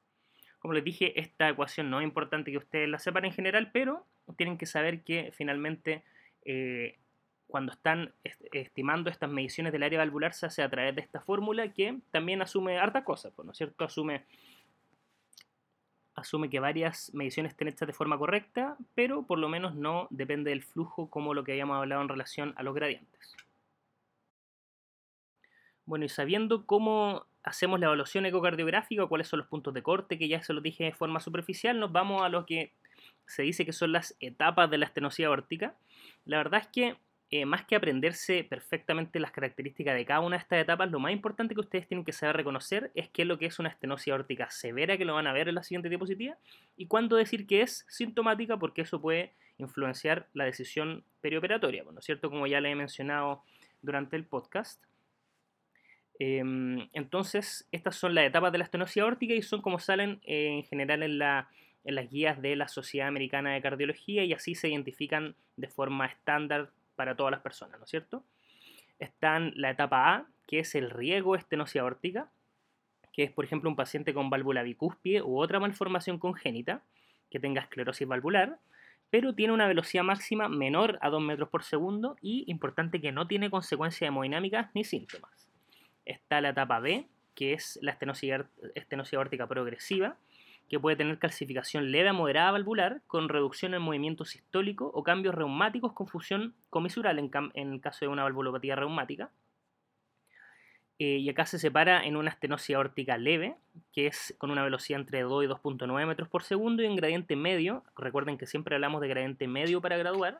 [0.58, 4.06] Como les dije, esta ecuación no es importante que ustedes la sepan en general, pero
[4.36, 6.02] tienen que saber que finalmente
[6.44, 6.98] eh,
[7.54, 8.12] cuando están
[8.50, 12.42] estimando estas mediciones del área valvular se hace a través de esta fórmula que también
[12.42, 13.84] asume harta pues, ¿no es cierto?
[13.84, 14.24] Asume,
[16.16, 20.50] asume que varias mediciones estén hechas de forma correcta, pero por lo menos no depende
[20.50, 23.36] del flujo como lo que habíamos hablado en relación a los gradientes.
[25.86, 30.26] Bueno, y sabiendo cómo hacemos la evaluación ecocardiográfica, cuáles son los puntos de corte, que
[30.26, 32.72] ya se lo dije de forma superficial, nos vamos a lo que
[33.26, 35.76] se dice que son las etapas de la estenosis aórtica.
[36.24, 36.96] La verdad es que
[37.36, 41.10] eh, más que aprenderse perfectamente las características de cada una de estas etapas, lo más
[41.10, 44.12] importante que ustedes tienen que saber reconocer es qué es lo que es una estenosis
[44.12, 46.38] aórtica severa, que lo van a ver en la siguiente diapositiva,
[46.76, 52.04] y cuándo decir que es sintomática, porque eso puede influenciar la decisión perioperatoria, ¿no es
[52.04, 52.30] cierto?
[52.30, 53.42] Como ya le he mencionado
[53.82, 54.80] durante el podcast.
[56.20, 60.50] Em, entonces, estas son las etapas de la estenosis aórtica y son como salen eh,
[60.58, 64.68] en general en, en las guías de la Sociedad Americana de Cardiología y así se
[64.68, 68.24] identifican de forma estándar para todas las personas, ¿no es cierto?
[68.98, 72.30] Están la etapa A, que es el riego estenosis aórtica,
[73.12, 76.82] que es, por ejemplo, un paciente con válvula bicúspide u otra malformación congénita
[77.30, 78.58] que tenga esclerosis valvular,
[79.10, 83.28] pero tiene una velocidad máxima menor a 2 metros por segundo y, importante, que no
[83.28, 85.48] tiene consecuencias hemodinámicas ni síntomas.
[86.04, 88.32] Está la etapa B, que es la estenosis,
[88.74, 90.16] estenosis aórtica progresiva,
[90.68, 95.34] que puede tener calcificación leve a moderada valvular con reducción en movimiento sistólico o cambios
[95.34, 99.30] reumáticos con fusión comisural en, en caso de una valvulopatía reumática.
[101.00, 103.56] Eh, y acá se separa en una estenosis aórtica leve,
[103.92, 107.34] que es con una velocidad entre 2 y 2.9 metros por segundo, y en gradiente
[107.34, 110.38] medio, recuerden que siempre hablamos de gradiente medio para graduar,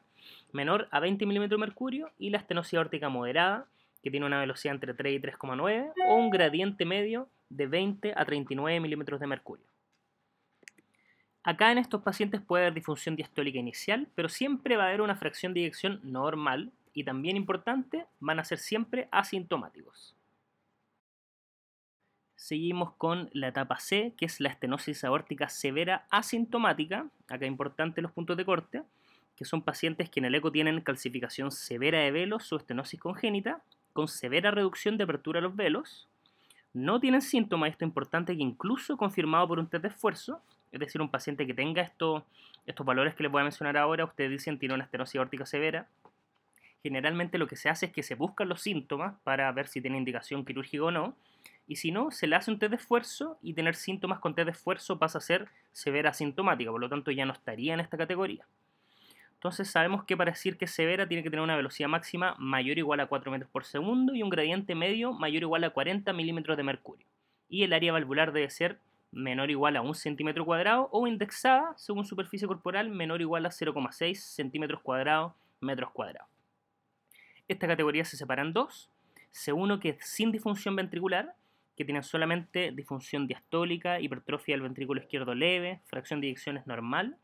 [0.53, 3.67] menor a 20 milímetros de mercurio, y la estenosis aórtica moderada,
[4.03, 8.25] que tiene una velocidad entre 3 y 3,9, o un gradiente medio de 20 a
[8.25, 9.74] 39 milímetros de mercurio.
[11.47, 15.15] Acá en estos pacientes puede haber disfunción diastólica inicial, pero siempre va a haber una
[15.15, 20.17] fracción de eyección normal y también importante, van a ser siempre asintomáticos.
[22.35, 27.09] Seguimos con la etapa C, que es la estenosis aórtica severa asintomática.
[27.29, 28.83] Acá importante los puntos de corte,
[29.37, 33.63] que son pacientes que en el eco tienen calcificación severa de velos o estenosis congénita,
[33.93, 36.09] con severa reducción de apertura de los velos.
[36.73, 40.41] No tienen síntomas, esto es importante que incluso confirmado por un test de esfuerzo,
[40.75, 42.25] es decir, un paciente que tenga estos
[42.85, 45.87] valores que les voy a mencionar ahora, ustedes dicen tiene una estenosis aórtica severa.
[46.83, 49.99] Generalmente lo que se hace es que se buscan los síntomas para ver si tiene
[49.99, 51.17] indicación quirúrgica o no.
[51.69, 54.47] Y si no, se le hace un test de esfuerzo y tener síntomas con test
[54.47, 57.97] de esfuerzo pasa a ser severa asintomática, por lo tanto ya no estaría en esta
[57.97, 58.45] categoría.
[59.35, 62.77] Entonces sabemos que para decir que es severa tiene que tener una velocidad máxima mayor
[62.77, 65.71] o igual a 4 metros por segundo y un gradiente medio mayor o igual a
[65.71, 67.07] 40 milímetros de mercurio.
[67.49, 68.81] Y el área valvular debe ser
[69.15, 73.47] menor o igual a 1 centímetro cuadrado o indexada según superficie corporal menor o igual
[73.47, 76.29] a 0,6 centímetros cuadrados metros cuadrados.
[77.49, 78.91] Esta categoría se separa en dos.
[79.33, 81.35] C1 que es sin disfunción ventricular,
[81.77, 87.17] que tiene solamente disfunción diastólica, hipertrofia del ventrículo izquierdo leve, fracción de eyecciones normal.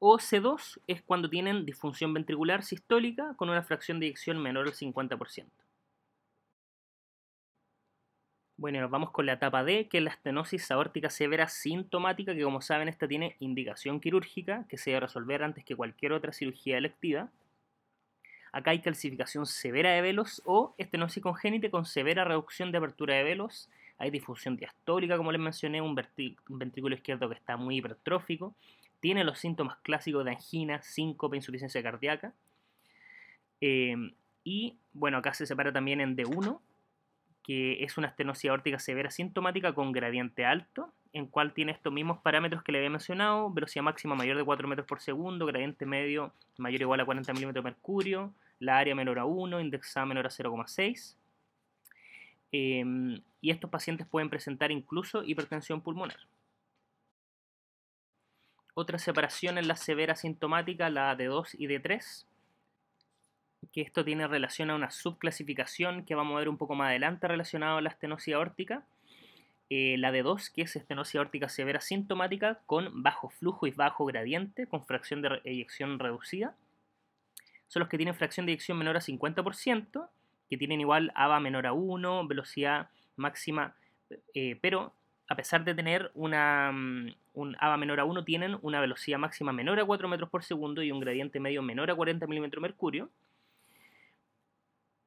[0.00, 4.74] O C2 es cuando tienen disfunción ventricular sistólica con una fracción de eyección menor al
[4.74, 5.46] 50%.
[8.58, 12.42] Bueno, nos vamos con la etapa D, que es la estenosis aórtica severa sintomática, que
[12.42, 16.76] como saben, esta tiene indicación quirúrgica, que se debe resolver antes que cualquier otra cirugía
[16.76, 17.30] electiva.
[18.50, 23.22] Acá hay calcificación severa de velos o estenosis congénita con severa reducción de apertura de
[23.22, 23.70] velos.
[23.96, 25.94] Hay difusión diastólica, como les mencioné, un,
[26.48, 28.56] ventrículo izquierdo que está muy hipertrófico.
[28.98, 32.34] Tiene los síntomas clásicos de angina, síncope, insuficiencia cardíaca.
[33.60, 33.94] Eh,
[34.42, 36.58] y bueno, acá se separa también en D1,
[37.48, 42.18] que es una estenosis aórtica severa sintomática con gradiente alto, en cual tiene estos mismos
[42.18, 46.34] parámetros que le había mencionado, velocidad máxima mayor de 4 metros por segundo, gradiente medio
[46.58, 50.26] mayor o igual a 40 milímetros de mercurio, la área menor a 1, indexada menor
[50.26, 51.16] a 0,6.
[52.52, 56.18] Em, y estos pacientes pueden presentar incluso hipertensión pulmonar.
[58.74, 62.27] Otra separación en la severa sintomática, la de 2 y de 3
[63.72, 67.28] que esto tiene relación a una subclasificación que vamos a ver un poco más adelante
[67.28, 68.84] relacionado a la estenosis aórtica.
[69.70, 74.06] Eh, la de 2, que es estenosis aórtica severa sintomática con bajo flujo y bajo
[74.06, 76.54] gradiente, con fracción de eyección reducida.
[77.66, 80.08] Son los que tienen fracción de eyección menor a 50%,
[80.48, 83.74] que tienen igual AVA menor a 1, velocidad máxima,
[84.32, 84.94] eh, pero
[85.28, 89.52] a pesar de tener una, mm, un AVA menor a 1, tienen una velocidad máxima
[89.52, 93.10] menor a 4 metros por segundo y un gradiente medio menor a 40 milímetros mercurio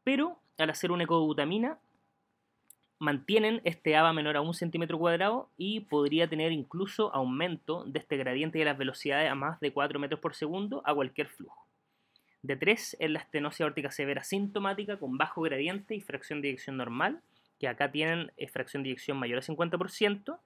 [0.03, 1.79] pero al hacer una ecobutamina
[2.99, 8.15] mantienen este AVA menor a un centímetro cuadrado y podría tener incluso aumento de este
[8.15, 11.65] gradiente de las velocidades a más de 4 metros por segundo a cualquier flujo.
[12.43, 16.77] De 3 es la estenosis aórtica severa sintomática con bajo gradiente y fracción de eyección
[16.77, 17.21] normal,
[17.59, 20.39] que acá tienen eh, fracción de eyección mayor a 50%,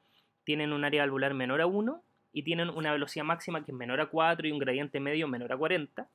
[0.46, 4.00] tienen un área valvular menor a 1 y tienen una velocidad máxima que es menor
[4.00, 6.10] a 4 y un gradiente medio menor a 40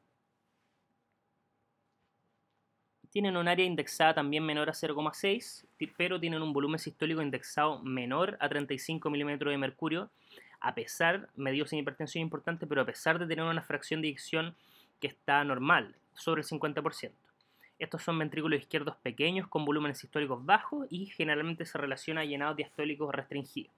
[3.11, 5.65] tienen un área indexada también menor a 0,6,
[5.97, 10.11] pero tienen un volumen sistólico indexado menor a 35 milímetros de mercurio,
[10.61, 14.55] a pesar, medio sin hipertensión importante, pero a pesar de tener una fracción de eyección
[15.01, 17.13] que está normal, sobre el 50%.
[17.79, 22.57] Estos son ventrículos izquierdos pequeños con volúmenes sistólicos bajos y generalmente se relaciona a llenados
[22.57, 23.73] diastólicos restringidos.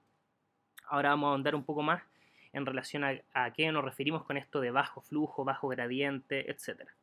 [0.87, 2.03] Ahora vamos a ahondar un poco más
[2.51, 6.93] en relación a, a qué nos referimos con esto de bajo flujo, bajo gradiente, etcétera.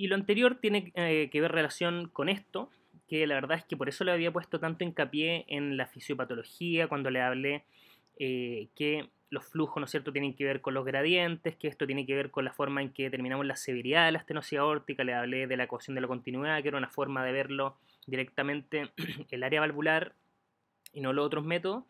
[0.00, 2.70] Y lo anterior tiene eh, que ver relación con esto,
[3.06, 6.88] que la verdad es que por eso le había puesto tanto hincapié en la fisiopatología
[6.88, 7.64] cuando le hablé
[8.18, 11.86] eh, que los flujos, ¿no es cierto?, tienen que ver con los gradientes, que esto
[11.86, 15.04] tiene que ver con la forma en que determinamos la severidad de la estenosis aórtica,
[15.04, 17.76] le hablé de la ecuación de la continuidad, que era una forma de verlo
[18.06, 18.92] directamente
[19.30, 20.14] el área valvular
[20.94, 21.84] y no los otros métodos,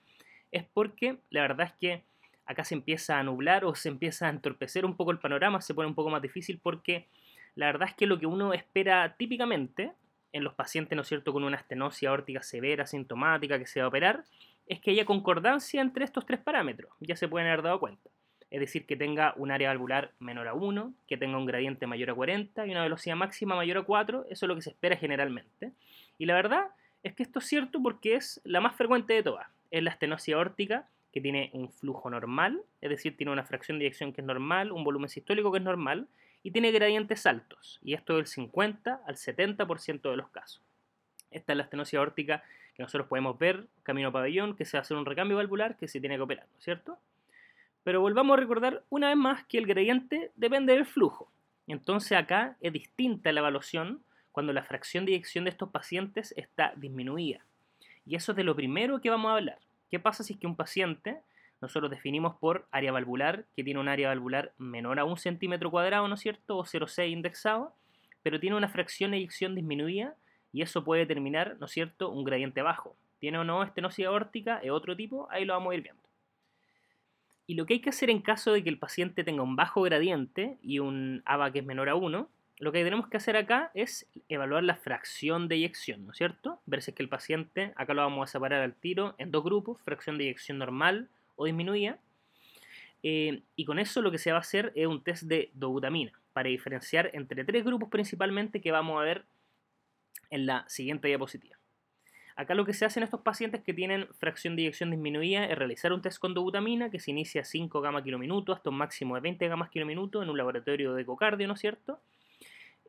[0.50, 2.02] es porque la verdad es que
[2.44, 5.74] acá se empieza a nublar o se empieza a entorpecer un poco el panorama, se
[5.74, 7.06] pone un poco más difícil porque
[7.54, 9.92] la verdad es que lo que uno espera típicamente
[10.32, 13.86] en los pacientes, ¿no es cierto?, con una estenosis aórtica severa, sintomática, que se va
[13.86, 14.24] a operar,
[14.66, 18.08] es que haya concordancia entre estos tres parámetros, ya se pueden haber dado cuenta.
[18.50, 22.10] Es decir, que tenga un área valvular menor a 1, que tenga un gradiente mayor
[22.10, 24.96] a 40 y una velocidad máxima mayor a 4, eso es lo que se espera
[24.96, 25.72] generalmente.
[26.18, 26.68] Y la verdad
[27.02, 29.46] es que esto es cierto porque es la más frecuente de todas.
[29.70, 33.86] Es la estenosis aórtica que tiene un flujo normal, es decir, tiene una fracción de
[33.86, 36.08] eyección que es normal, un volumen sistólico que es normal,
[36.42, 40.62] y tiene gradientes altos, y esto del 50 al 70% de los casos.
[41.30, 42.42] Esta es la estenosis aórtica
[42.74, 46.16] que nosotros podemos ver, camino pabellón, que se hacer un recambio valvular que se tiene
[46.16, 46.98] que operar, ¿no es cierto?
[47.84, 51.30] Pero volvamos a recordar una vez más que el gradiente depende del flujo.
[51.66, 56.72] Entonces acá es distinta la evaluación cuando la fracción de eyección de estos pacientes está
[56.76, 57.44] disminuida.
[58.06, 59.58] Y eso es de lo primero que vamos a hablar.
[59.90, 61.20] ¿Qué pasa si es que un paciente,
[61.60, 66.08] nosotros definimos por área valvular, que tiene un área valvular menor a un centímetro cuadrado,
[66.08, 66.56] ¿no es cierto?
[66.56, 67.74] O 0,6 indexado,
[68.22, 70.14] pero tiene una fracción de eyección disminuida
[70.52, 72.96] y eso puede determinar, ¿no es cierto?, un gradiente bajo.
[73.18, 74.58] ¿Tiene o no estenosis aórtica?
[74.58, 75.28] ¿Es otro tipo?
[75.30, 76.02] Ahí lo vamos a ir viendo.
[77.46, 79.82] Y lo que hay que hacer en caso de que el paciente tenga un bajo
[79.82, 83.70] gradiente y un ABA que es menor a 1, lo que tenemos que hacer acá
[83.74, 86.60] es evaluar la fracción de eyección, ¿no es cierto?
[86.66, 89.42] Ver si es que el paciente, acá lo vamos a separar al tiro en dos
[89.42, 91.08] grupos, fracción de eyección normal
[91.40, 91.98] o disminuida.
[93.02, 96.12] Eh, y con eso lo que se va a hacer es un test de dobutamina
[96.34, 99.24] para diferenciar entre tres grupos principalmente que vamos a ver
[100.28, 101.56] en la siguiente diapositiva.
[102.36, 105.56] Acá lo que se hace en estos pacientes que tienen fracción de eyección disminuida es
[105.56, 109.14] realizar un test con dobutamina que se inicia a 5 gamma kilominutos hasta un máximo
[109.14, 112.00] de 20 gamas kilominutos en un laboratorio de ecocardio, ¿no es cierto?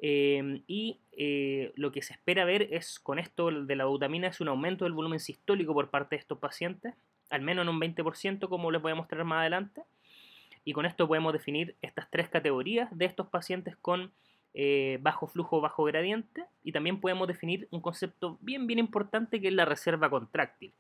[0.02, 4.42] Eh, y eh, lo que se espera ver es con esto de la dobutamina es
[4.42, 6.96] un aumento del volumen sistólico por parte de estos pacientes,
[7.32, 9.84] al menos en un 20% como les voy a mostrar más adelante.
[10.64, 14.12] Y con esto podemos definir estas tres categorías de estos pacientes con
[14.54, 19.48] eh, bajo flujo, bajo gradiente, y también podemos definir un concepto bien, bien importante que
[19.48, 20.74] es la reserva contráctil,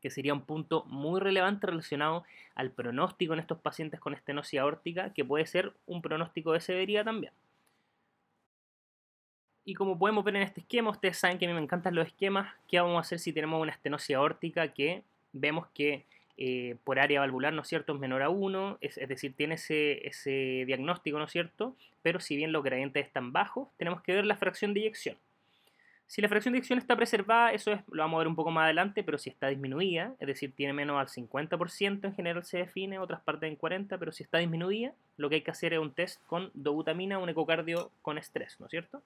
[0.00, 2.24] que sería un punto muy relevante relacionado
[2.54, 7.04] al pronóstico en estos pacientes con estenosis aórtica, que puede ser un pronóstico de severidad
[7.04, 7.32] también.
[9.64, 12.06] Y como podemos ver en este esquema, ustedes saben que a mí me encantan los
[12.06, 15.02] esquemas, ¿qué vamos a hacer si tenemos una estenosis aórtica que
[15.32, 16.04] vemos que
[16.42, 20.06] eh, por área valvular, ¿no es cierto?, es menor a 1, es, decir, tiene ese,
[20.06, 24.24] ese, diagnóstico, ¿no es cierto?, pero si bien los gradientes están bajos, tenemos que ver
[24.24, 25.16] la fracción de eyección.
[26.06, 28.50] Si la fracción de eyección está preservada, eso es, lo vamos a ver un poco
[28.50, 32.56] más adelante, pero si está disminuida, es decir, tiene menos al 50% en general se
[32.56, 35.78] define, otras partes en 40%, pero si está disminuida, lo que hay que hacer es
[35.78, 39.02] un test con dobutamina, un ecocardio con estrés, ¿no es cierto?,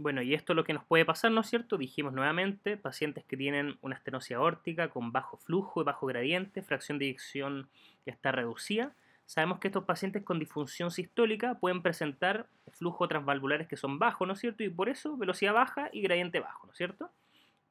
[0.00, 1.76] bueno, y esto es lo que nos puede pasar, ¿no es cierto?
[1.76, 6.98] Dijimos nuevamente, pacientes que tienen una estenosis aórtica con bajo flujo y bajo gradiente, fracción
[6.98, 7.68] de eyección
[8.04, 8.94] que está reducida.
[9.26, 14.32] Sabemos que estos pacientes con disfunción sistólica pueden presentar flujos transvalvulares que son bajos, ¿no
[14.32, 14.64] es cierto?
[14.64, 17.10] Y por eso velocidad baja y gradiente bajo, ¿no es cierto?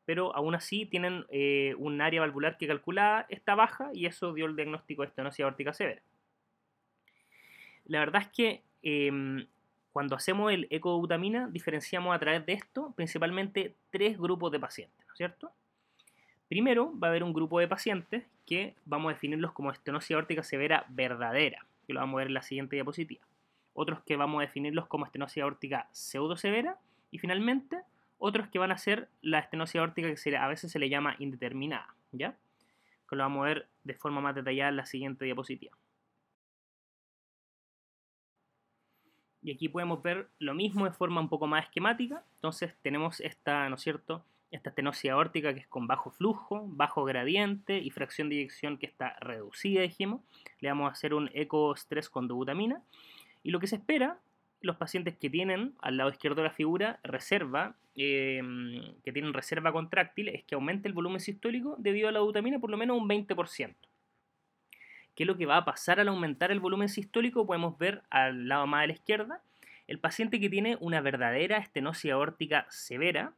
[0.05, 4.45] Pero aún así tienen eh, un área valvular que calculada está baja y eso dio
[4.45, 6.01] el diagnóstico de estenosis aórtica severa.
[7.85, 9.47] La verdad es que em,
[9.91, 15.13] cuando hacemos el ecobutamina, diferenciamos a través de esto principalmente tres grupos de pacientes, ¿no
[15.13, 15.51] es cierto?
[16.47, 20.41] Primero, va a haber un grupo de pacientes que vamos a definirlos como estenosis aórtica
[20.41, 23.23] severa verdadera, que lo vamos a ver en la siguiente diapositiva.
[23.73, 26.77] Otros que vamos a definirlos como estenosis aórtica pseudo-severa.
[27.11, 27.79] Y finalmente,
[28.17, 31.95] otros que van a ser la estenosis aórtica que a veces se le llama indeterminada,
[32.11, 32.35] ¿ya?
[33.07, 35.77] Que lo vamos a ver de forma más detallada en la siguiente diapositiva.
[39.49, 42.23] Y aquí podemos ver lo mismo de forma un poco más esquemática.
[42.35, 44.23] Entonces tenemos esta, ¿no es cierto?
[44.51, 48.85] Esta estenosis aórtica que es con bajo flujo, bajo gradiente y fracción de eyección que
[48.85, 50.21] está reducida, dijimos.
[50.59, 52.83] Le vamos a hacer un eco estrés con dobutamina.
[53.41, 54.19] Y lo que se espera,
[54.61, 59.71] los pacientes que tienen al lado izquierdo de la figura reserva, em, que tienen reserva
[59.71, 63.07] contráctil, es que aumente el volumen sistólico debido a la dobutamina por lo menos un
[63.07, 63.88] 20%.
[65.19, 67.45] ¿Qué es lo que va a pasar al aumentar el volumen sistólico?
[67.45, 69.43] Podemos ver al lado más de la izquierda,
[69.85, 73.33] el paciente que tiene una verdadera estenosis aórtica severa,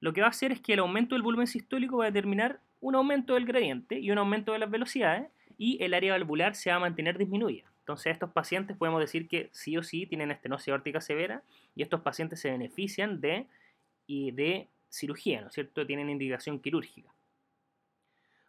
[0.00, 2.60] lo que va a hacer es que el aumento del volumen sistólico va a determinar
[2.80, 5.28] un aumento del gradiente y un aumento de las velocidades
[5.58, 7.70] y el área valvular se va a mantener disminuida.
[7.80, 11.42] Entonces estos pacientes podemos decir que sí o sí tienen estenosis aórtica severa
[11.74, 13.46] y estos pacientes se benefician de,
[14.08, 15.86] de cirugía, ¿no es cierto?
[15.86, 17.12] Tienen indicación quirúrgica.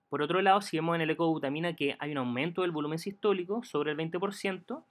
[0.09, 3.63] Por otro lado, si vemos en el ecobutamina que hay un aumento del volumen sistólico
[3.63, 4.83] sobre el 20%,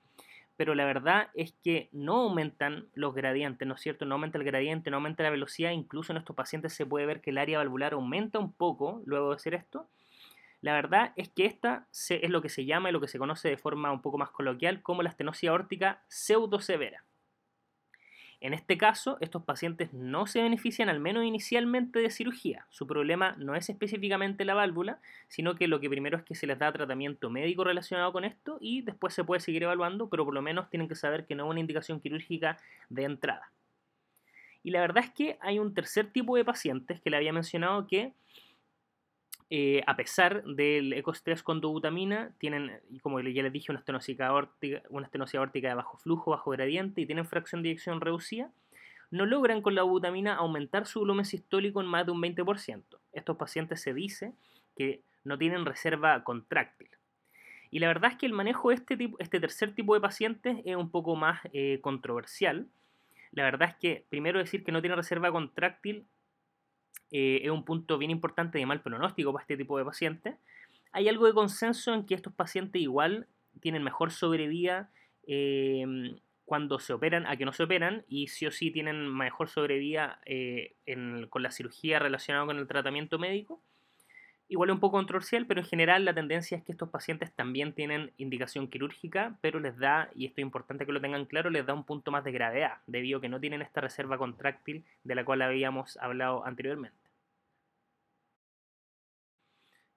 [0.57, 4.05] pero la verdad es que no aumentan los gradientes, ¿no es cierto?
[4.05, 7.21] No aumenta el gradiente, no aumenta la velocidad, incluso en estos pacientes se puede ver
[7.21, 9.89] que el área valvular aumenta un poco luego de hacer esto.
[10.63, 13.49] La verdad es que esta es lo que se llama y lo que se conoce
[13.49, 17.05] de forma un poco más coloquial como la estenosis aórtica pseudosevera.
[18.41, 22.67] En este caso, estos pacientes no se benefician al menos inicialmente de cirugía.
[22.69, 26.47] Su problema no es específicamente la válvula, sino que lo que primero es que se
[26.47, 30.35] les da tratamiento médico relacionado con esto y después se puede seguir evaluando, pero por
[30.35, 32.59] lo menos tienen que saber que no es una indicación quirúrgica
[32.91, 33.51] de entrada.
[34.63, 37.87] Y la verdad es que hay un tercer tipo de pacientes que le había mencionado
[37.87, 38.13] que
[39.49, 44.83] eh, a pesar del ecostrés con dobutamina, tienen, como ya les dije, una estenosis aórtica,
[44.89, 48.51] una de bajo flujo, bajo gradiente y tienen fracción de eyección reducida,
[49.11, 52.83] no logran con la dobutamina aumentar su volumen sistólico en más de un 20%.
[53.13, 54.33] Estos pacientes se dice
[54.77, 56.89] que no tienen reserva contráctil.
[57.71, 60.59] Y la verdad es que el manejo de este, tipo, este tercer tipo de pacientes
[60.65, 62.67] es un poco más eh, controversial.
[63.31, 66.05] La verdad es que primero decir que no tiene reserva contráctil
[67.11, 70.37] eh, es un punto bien importante de mal pronóstico para este tipo de pacientes.
[70.93, 73.27] Hay algo de consenso en que estos pacientes igual
[73.61, 74.91] tienen mejor sobrevida
[75.27, 79.49] em, cuando se operan a que no se operan y sí o sí tienen mejor
[79.49, 80.77] sobrevida eh,
[81.29, 83.63] con la cirugía relacionada con el tratamiento médico.
[84.49, 87.73] Igual es un poco controversial, pero en general la tendencia es que estos pacientes también
[87.73, 91.67] tienen indicación quirúrgica, pero les da, y esto es importante que lo tengan claro, les
[91.67, 95.15] da un punto más de gravedad, debido a que no tienen esta reserva contráctil de
[95.17, 96.97] la cual habíamos hablado anteriormente.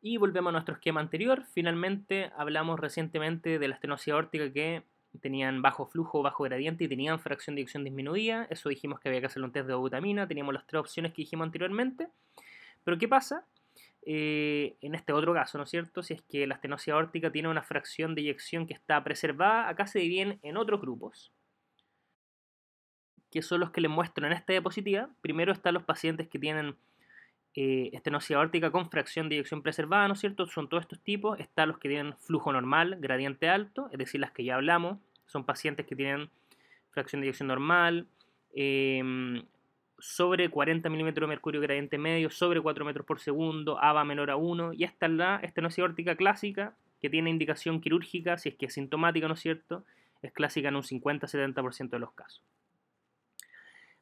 [0.01, 1.43] Y volvemos a nuestro esquema anterior.
[1.43, 4.83] Finalmente hablamos recientemente de la estenosis aórtica que
[5.21, 8.47] tenían bajo flujo, bajo gradiente y tenían fracción de eyección disminuida.
[8.49, 10.27] Eso dijimos que había que hacer un test de butamina.
[10.27, 12.07] Teníamos las tres opciones que dijimos anteriormente.
[12.85, 13.45] Pero ¿qué pasa?
[14.11, 16.01] Eh, en este otro caso, ¿no es cierto?
[16.01, 19.85] Si es que la estenosis aórtica tiene una fracción de eyección que está preservada, acá
[19.85, 21.31] se dividen en otros grupos,
[23.29, 25.11] que son los que les muestro en esta diapositiva.
[25.21, 26.75] Primero están los pacientes que tienen
[27.53, 30.47] eh, estenosis aórtica con fracción de eyección preservada, ¿no es cierto?
[30.47, 31.39] Son todos estos tipos.
[31.39, 34.97] Están los que tienen flujo normal, gradiente alto, es decir, las que ya hablamos.
[35.27, 36.31] Son pacientes que tienen
[36.89, 38.07] fracción de eyección normal,
[38.55, 39.03] eh,
[39.99, 44.35] sobre 40 milímetros de mercurio gradiente medio, sobre 4 metros por segundo, ABA menor a
[44.35, 48.65] 1, y esta es la estenosis aórtica clásica, que tiene indicación quirúrgica, si es que
[48.67, 49.85] es sintomática, ¿no es cierto?
[50.21, 52.43] Es clásica en un 50-70% de los casos.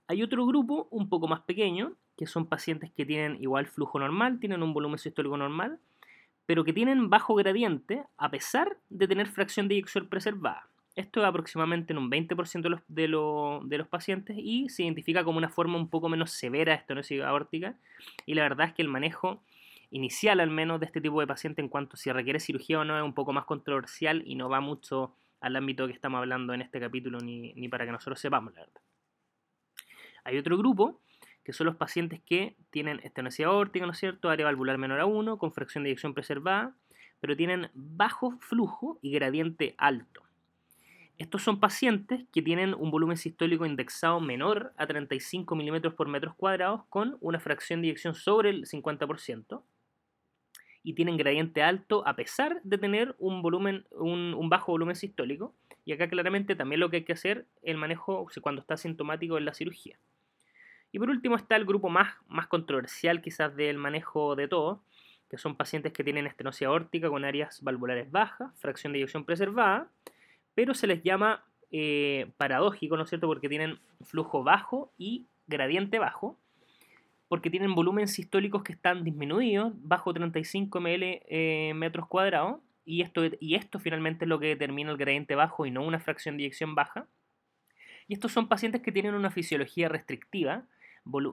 [0.08, 4.40] Hay otro grupo un poco más pequeño, que son pacientes que tienen igual flujo normal,
[4.40, 5.80] tienen un volumen sistólico normal,
[6.46, 10.68] pero que tienen bajo gradiente a pesar de tener fracción de eyección preservada.
[10.98, 15.38] Esto es aproximadamente en un 20% de los, de, los, pacientes y se identifica como
[15.38, 17.76] una forma un poco menos severa de estenosis aórtica.
[18.26, 19.44] Y la verdad es que el manejo
[19.92, 22.84] inicial, al menos, de este tipo de paciente en cuanto a si requiere cirugía o
[22.84, 26.56] no, es un poco más controversial y no va mucho al ámbito que estamos hablando
[26.56, 28.82] en este capítulo, ni, ni para que nosotros sepamos, la verdad.
[30.24, 31.00] Hay otro grupo
[31.44, 34.32] que son los pacientes que tienen estenosis aórtica, ¿no es cierto?
[34.32, 36.76] Área valvular menor a 1, con fracción de eyección preservada,
[37.20, 40.27] pero tienen bajo flujo y gradiente alto.
[41.18, 46.36] Estos son pacientes que tienen un volumen sistólico indexado menor a 35 milímetros por metros
[46.36, 49.64] cuadrados con una fracción de eyección sobre el 50%
[50.84, 53.42] y tienen gradiente alto a pesar de tener un,
[54.50, 55.56] bajo volumen sistólico.
[55.86, 59.46] Y acá claramente también lo que hay que hacer el manejo cuando está sintomático en
[59.46, 59.98] la cirugía.
[60.92, 64.84] Y por último está el grupo más, más controversial quizás del manejo de todo,
[65.30, 69.90] que son pacientes que tienen estenosis aórtica con áreas valvulares bajas, fracción de eyección preservada,
[70.58, 73.28] pero se les llama eh, paradójico, ¿no es cierto?
[73.28, 76.36] Porque tienen flujo bajo y gradiente bajo,
[77.28, 83.22] porque tienen volúmenes sistólicos que están disminuidos, bajo 35 ml eh, metros cuadrados, y esto,
[83.40, 86.46] y esto finalmente es lo que determina el gradiente bajo y no una fracción de
[86.46, 87.06] eyección baja.
[88.08, 90.66] Y estos son pacientes que tienen una fisiología restrictiva,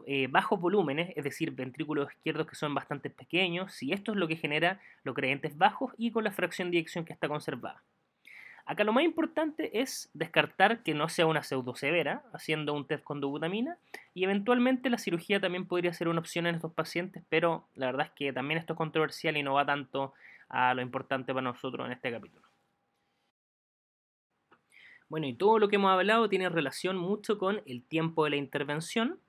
[0.06, 4.28] eh, bajos volúmenes, es decir, ventrículos izquierdos que son bastante pequeños, y esto es lo
[4.28, 7.82] que genera los gradientes bajos y con la fracción de eyección que está conservada.
[8.66, 13.20] Acá lo más importante es descartar que no sea una pseudosevera, haciendo un test con
[13.20, 13.76] dobutamina,
[14.14, 18.06] y eventualmente la cirugía también podría ser una opción en estos pacientes, pero la verdad
[18.06, 20.14] es que también esto es controversial y no va tanto
[20.48, 22.46] a lo importante para nosotros en este capítulo.
[25.10, 28.36] Bueno, y todo lo que hemos hablado tiene relación mucho con el tiempo de la
[28.36, 29.20] intervención.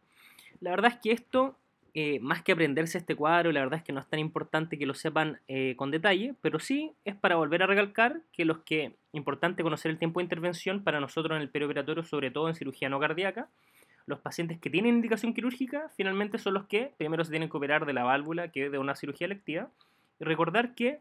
[0.62, 1.60] La verdad es que esto
[1.98, 4.86] eh, más que aprenderse este cuadro, la verdad es que no es tan importante que
[4.86, 8.98] lo sepan eh, con detalle, pero sí es para volver a recalcar que los que
[9.14, 12.90] importante conocer el tiempo de intervención para nosotros en el perioperatorio, sobre todo en cirugía
[12.90, 13.48] no cardíaca,
[14.08, 17.86] los pacientes que tienen indicación quirúrgica finalmente son los que primero se tienen que operar
[17.86, 19.70] de la válvula, que es de una cirugía electiva,
[20.20, 21.00] recordar que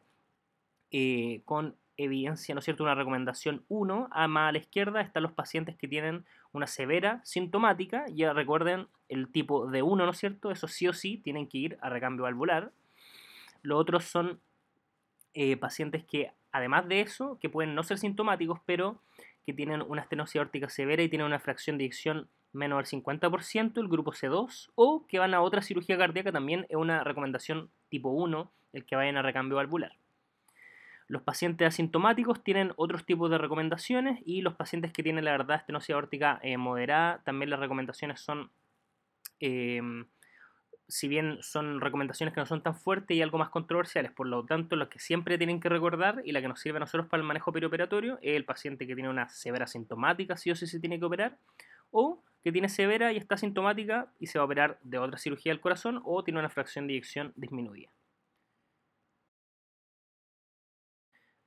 [0.93, 5.25] eh, con evidencia, ¿no es cierto?, una recomendación 1, a más a la izquierda están
[5.25, 6.25] los pacientes que tienen
[6.55, 10.93] una severa sintomática, ya recuerden el tipo de 1, ¿no es cierto?, eso sí o
[10.93, 12.73] sí tienen que ir a recambio valvular.
[13.63, 14.41] Los otros son
[15.35, 19.03] eh, pacientes que, además de eso, que pueden no ser sintomáticos, pero
[19.45, 23.81] que tienen una estenosis aórtica severa y tienen una fracción de eyección menos del 50%,
[23.81, 28.11] el grupo C2, o que van a otra cirugía cardíaca, también es una recomendación tipo
[28.11, 29.93] 1, el que vayan a recambio valvular.
[31.07, 35.59] Los pacientes asintomáticos tienen otros tipos de recomendaciones y los pacientes que tienen la verdad
[35.59, 38.51] estenosis aórtica eh, moderada, también las recomendaciones son,
[39.39, 40.07] em,
[40.89, 44.45] si bien son recomendaciones que no son tan fuertes y algo más controversiales, por lo
[44.47, 47.21] tanto, lo que siempre tienen que recordar y la que nos sirve a nosotros para
[47.21, 50.81] el manejo perioperatorio es el paciente que tiene una severa sintomática, sí o sí se
[50.81, 51.37] tiene que operar,
[51.91, 55.53] o que tiene severa y está sintomática y se va a operar de otra cirugía
[55.53, 57.94] del corazón o tiene una fracción de eyección disminuida.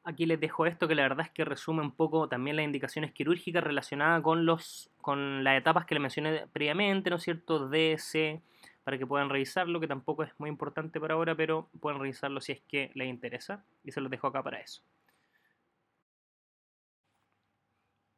[0.07, 3.11] Aquí les dejo esto que la verdad es que resume un poco también las indicaciones
[3.11, 7.67] quirúrgicas relacionadas con, los, con las etapas que les mencioné previamente, ¿no es cierto?
[7.67, 8.41] D, C,
[8.85, 12.53] para que puedan revisarlo, que tampoco es muy importante por ahora, pero pueden revisarlo si
[12.53, 13.65] es que les interesa.
[13.83, 14.81] Y se los dejo acá para eso.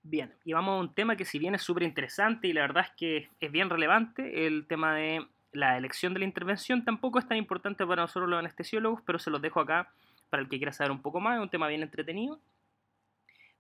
[0.04, 2.86] Bien, y vamos a un tema que si bien es súper interesante y la verdad
[2.86, 7.28] es que es bien relevante, el tema de la elección de la intervención tampoco es
[7.28, 9.92] tan importante para nosotros los anestesiólogos, pero se los dejo acá
[10.30, 12.40] para el que quiera saber un poco más, es un tema bien entretenido.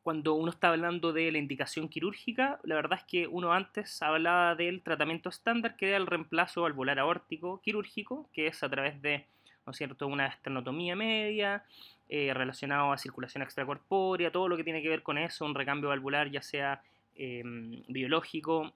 [0.02, 4.56] Cuando uno está hablando de la indicación quirúrgica, la verdad es que uno antes hablaba
[4.56, 9.26] del tratamiento estándar, que era el reemplazo valvular aórtico quirúrgico, que es a través de
[9.66, 10.08] ¿no es cierto?
[10.08, 11.64] una esternotomía media,
[12.08, 15.90] eh, relacionado a circulación extracorpórea, todo lo que tiene que ver con eso, un recambio
[15.90, 16.82] valvular ya sea
[17.16, 18.74] em, biológico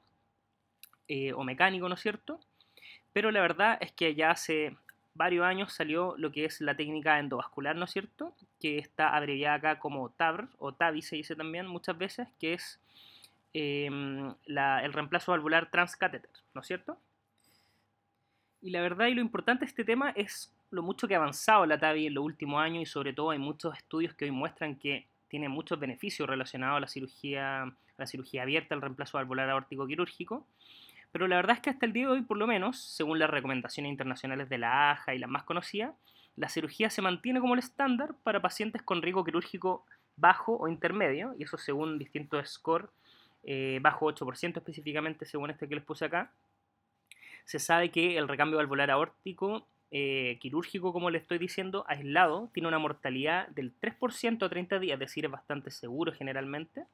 [1.07, 2.39] eh, o mecánico, ¿no es cierto?
[3.11, 4.77] Pero la verdad es que ya hace
[5.15, 8.35] varios años salió lo que es la técnica endovascular, ¿no es cierto?
[8.59, 12.79] Que está abreviada acá como TAVR o TAVI se dice también muchas veces, que es
[13.53, 16.97] em, el reemplazo valvular transcatéter, ¿no es cierto?
[18.61, 21.65] Y la verdad y lo importante de este tema es lo mucho que ha avanzado
[21.65, 24.77] la TAVI en los últimos años y sobre todo hay muchos estudios que hoy muestran
[24.77, 29.85] que tiene muchos beneficios relacionados a la cirugía, la cirugía abierta, el reemplazo valvular aórtico
[29.85, 30.47] quirúrgico.
[31.13, 33.29] Pero la verdad es que hasta el día de hoy, por lo menos, según las
[33.29, 35.93] recomendaciones internacionales de la AJA y las más conocidas,
[36.35, 39.85] la cirugía se mantiene como el estándar para pacientes con riesgo quirúrgico
[40.15, 42.89] bajo o intermedio, y eso según distintos scores,
[43.43, 46.31] eh, bajo 8% específicamente, según este que les puse acá.
[47.45, 52.69] Se sabe que el recambio valvular aórtico eh, quirúrgico, como le estoy diciendo, aislado, tiene
[52.69, 56.85] una mortalidad del 3% a 30 días, es decir, es bastante seguro generalmente.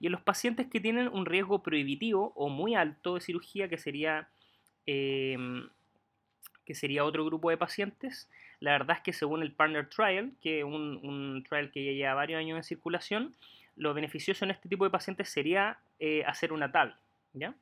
[0.00, 3.78] Y en los pacientes que tienen un riesgo prohibitivo o muy alto de cirugía, que
[3.78, 4.28] sería,
[4.86, 5.68] em,
[6.64, 8.30] que sería otro grupo de pacientes,
[8.60, 12.14] la verdad es que según el Partner Trial, que es un, trial que ya lleva
[12.14, 13.36] varios años en circulación,
[13.76, 16.94] lo beneficioso en este tipo de pacientes sería eh, hacer una TAVI.
[17.34, 17.54] ¿ya?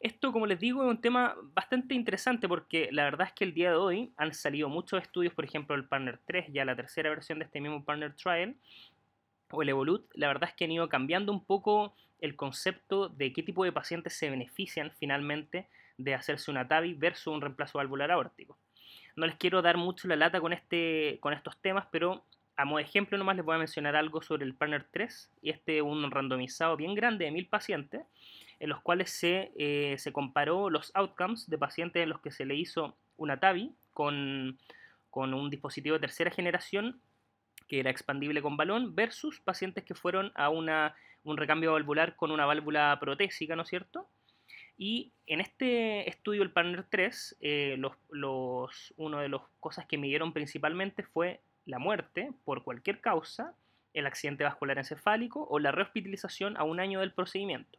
[0.00, 3.52] Esto, como les digo, es un tema bastante interesante porque la verdad es que el
[3.52, 7.10] día de hoy han salido muchos estudios, por ejemplo, el Partner 3, ya la tercera
[7.10, 8.56] versión de este mismo Partner Trial,
[9.50, 13.32] o el Evolut, la verdad es que han ido cambiando un poco el concepto de
[13.32, 18.10] qué tipo de pacientes se benefician finalmente de hacerse una TAVI versus un reemplazo valvular
[18.10, 18.58] aórtico.
[19.16, 22.24] No les quiero dar mucho la lata con, este, con estos temas, pero
[22.56, 25.50] a modo de ejemplo nomás les voy a mencionar algo sobre el Partner 3 y
[25.50, 28.02] este un randomizado bien grande de mil pacientes
[28.58, 32.44] en los cuales se, eh, se comparó los outcomes de pacientes en los que se
[32.44, 34.58] le hizo una TAVI con,
[35.08, 37.00] con un dispositivo de tercera generación
[37.70, 42.32] que era expandible con balón, versus pacientes que fueron a una, un recambio valvular con
[42.32, 44.08] una válvula protésica, ¿no es cierto?
[44.76, 49.98] Y en este estudio, el Partner 3, eh, los, los, una de las cosas que
[49.98, 53.54] midieron principalmente fue la muerte por cualquier causa,
[53.94, 57.78] el accidente vascular encefálico o la rehospitalización a un año del procedimiento.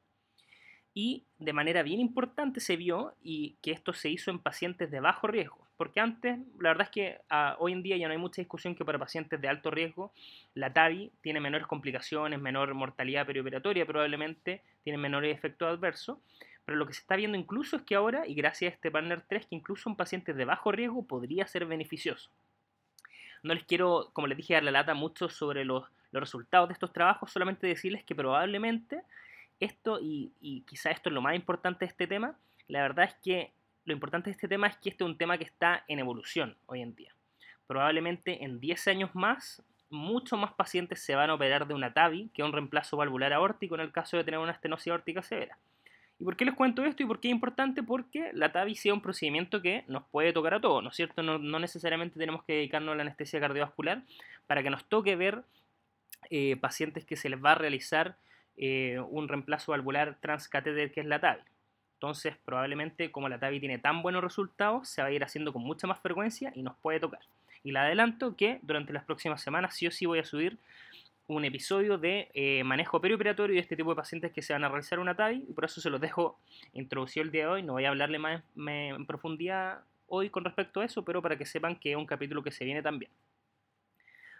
[0.93, 5.01] Y de manera bien importante se vio y que esto se hizo en pacientes de
[5.01, 8.19] bajo riesgo, porque antes, la verdad es que ah, hoy en día ya no hay
[8.19, 10.13] mucha discusión que para pacientes de alto riesgo
[10.53, 16.19] la TAVI tiene menores complicaciones, menor mortalidad perioperatoria probablemente, tiene menores efectos adversos,
[16.65, 19.23] pero lo que se está viendo incluso es que ahora, y gracias a este Partner
[19.27, 22.29] 3, que incluso en pacientes de bajo riesgo podría ser beneficioso.
[23.41, 26.93] No les quiero, como les dije, dar la lata mucho sobre los, resultados de estos
[26.93, 29.01] trabajos, solamente decirles que probablemente
[29.59, 33.51] esto, y quizá esto es lo más importante de este tema, la verdad es que
[33.85, 36.57] lo importante de este tema es que este es un tema que está en evolución
[36.67, 37.13] hoy en día.
[37.67, 42.29] Probablemente en 10 años más, muchos más pacientes se van a operar de una TAVI
[42.33, 45.57] que un reemplazo valvular aórtico en el caso de tener una estenosis aórtica severa.
[46.19, 47.81] ¿Y por qué les cuento esto y por qué es importante?
[47.81, 51.23] Porque la TAVI sea un procedimiento que nos puede tocar a todos, ¿no es cierto?
[51.23, 54.03] No, necesariamente tenemos que dedicarnos a la anestesia cardiovascular
[54.45, 55.43] para que nos toque ver
[56.29, 58.17] eh, pacientes que se les va a realizar
[58.55, 61.41] eh, un reemplazo valvular transcatéter que es la TAVI.
[62.01, 65.61] Entonces, probablemente como la TAVI tiene tan buenos resultados, se va a ir haciendo con
[65.61, 67.19] mucha más frecuencia y nos puede tocar.
[67.63, 70.57] Y le adelanto que durante las próximas semanas sí o sí voy a subir
[71.27, 74.69] un episodio de eh, manejo perioperatorio de este tipo de pacientes que se van a
[74.69, 76.39] realizar una TAVI y por eso se los dejo
[76.73, 77.61] introducido el día de hoy.
[77.61, 81.45] No voy a hablarle más en profundidad hoy con respecto a eso, pero para que
[81.45, 83.11] sepan que es un capítulo que se viene también.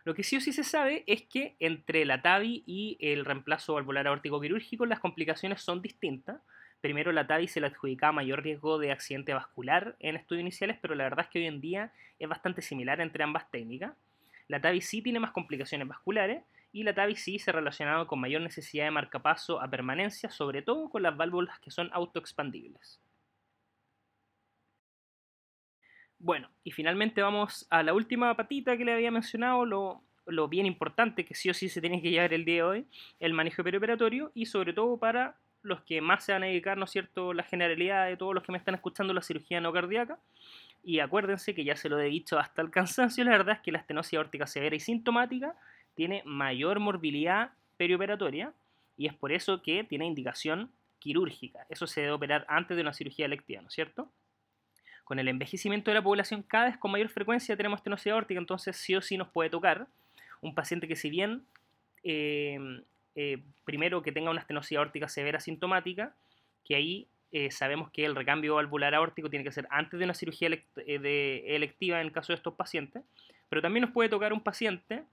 [0.03, 3.75] Lo que sí o sí se sabe es que entre la TAVI y el reemplazo
[3.75, 6.41] valvular aórtico quirúrgico las complicaciones son distintas.
[6.81, 10.95] Primero la TAVI se le adjudicaba mayor riesgo de accidente vascular en estudios iniciales, pero
[10.95, 13.93] la verdad es que hoy en día es bastante similar entre ambas técnicas.
[14.47, 18.19] La TAVI sí tiene más complicaciones vasculares y la TAVI sí se ha relacionado con
[18.19, 22.99] mayor necesidad de marcapaso a permanencia, sobre todo con las válvulas que son autoexpandibles.
[26.17, 31.25] Bueno, y finalmente vamos a la última patita que le había mencionado, lo, bien importante
[31.25, 32.87] que sí o sí se tiene que llevar el día de hoy,
[33.19, 36.85] el manejo perioperatorio y sobre todo para los que más se van a dedicar, ¿no
[36.85, 40.17] es cierto?, la generalidad de todos los que me están escuchando la cirugía no cardíaca.
[40.83, 43.71] Y acuérdense que ya se lo he dicho hasta el cansancio, la verdad es que
[43.71, 45.55] la estenosis aórtica severa y sintomática
[45.95, 48.53] tiene mayor morbilidad perioperatoria
[48.97, 51.65] y es por eso que tiene indicación quirúrgica.
[51.69, 54.09] Eso se debe operar antes de una cirugía electiva, ¿no es cierto?
[55.03, 58.77] Con el envejecimiento de la población cada vez con mayor frecuencia tenemos estenosis aórtica, entonces
[58.77, 59.87] sí o sí nos puede tocar
[60.41, 61.43] un paciente que si bien
[62.03, 62.83] em,
[63.15, 66.15] eh, primero que tenga una estenosis aórtica severa sintomática,
[66.63, 70.13] que ahí eh, sabemos que el recambio valvular aórtico tiene que ser antes de una
[70.13, 73.03] cirugía eh, electiva en el caso de estos pacientes,
[73.47, 75.03] pero también nos puede tocar un paciente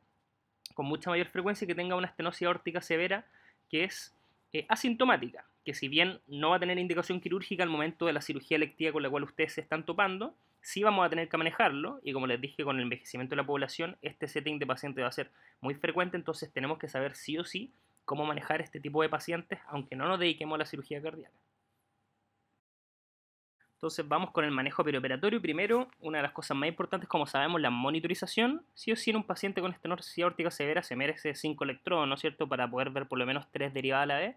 [0.75, 3.25] con mucha mayor frecuencia que tenga una estenosis aórtica severa
[3.71, 4.17] que es
[4.53, 8.21] eh, asintomática, que si bien no va a tener indicación quirúrgica al momento de la
[8.21, 12.01] cirugía electiva con la cual ustedes se están topando, sí vamos a tener que manejarlo
[12.03, 15.09] y como les dije con el envejecimiento de la población, este setting de paciente va
[15.09, 15.31] a ser
[15.61, 17.73] muy frecuente, entonces tenemos que saber sí o sí
[18.09, 21.37] cómo manejar este tipo de pacientes aunque no nos dediquemos a la cirugía cardíaca.
[23.75, 25.43] Entonces vamos con el manejo perioperatorio.
[25.43, 28.65] Primero, una de las cosas más importantes, como sabemos, la monitorización.
[28.75, 32.15] Sí o sí en un paciente con estenosis aórtica severa se merece 5 electrodos, ¿no
[32.15, 34.37] es cierto?, para poder ver por lo menos 3 derivadas a la vez.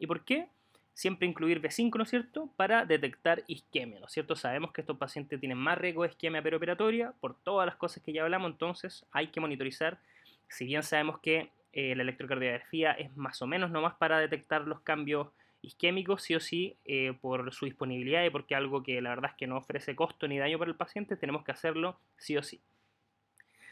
[0.00, 0.48] ¿Y por qué?
[0.92, 4.34] Siempre incluir B5, ¿no es cierto?, para detectar isquemia, ¿no es cierto?
[4.34, 8.12] Sabemos que estos pacientes tienen más riesgo de isquemia perioperatoria por todas las cosas que
[8.12, 10.00] ya hablamos, entonces hay que monitorizar.
[10.48, 14.80] Si bien sabemos que eh, la electrocardiografía es más o menos nomás para detectar los
[14.80, 15.28] cambios
[15.62, 19.36] isquémico sí o sí eh, por su disponibilidad y porque algo que la verdad es
[19.36, 22.60] que no ofrece costo ni daño para el paciente, tenemos que hacerlo sí o sí.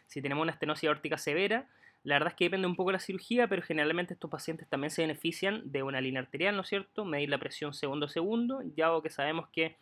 [0.07, 1.69] Si tenemos una estenosis aórtica severa,
[2.03, 4.91] la verdad es que depende un poco de la cirugía, pero generalmente estos pacientes también
[4.91, 7.05] se benefician de una línea arterial, ¿no es cierto?
[7.05, 9.77] Medir la presión segundo a segundo, ya que sabemos que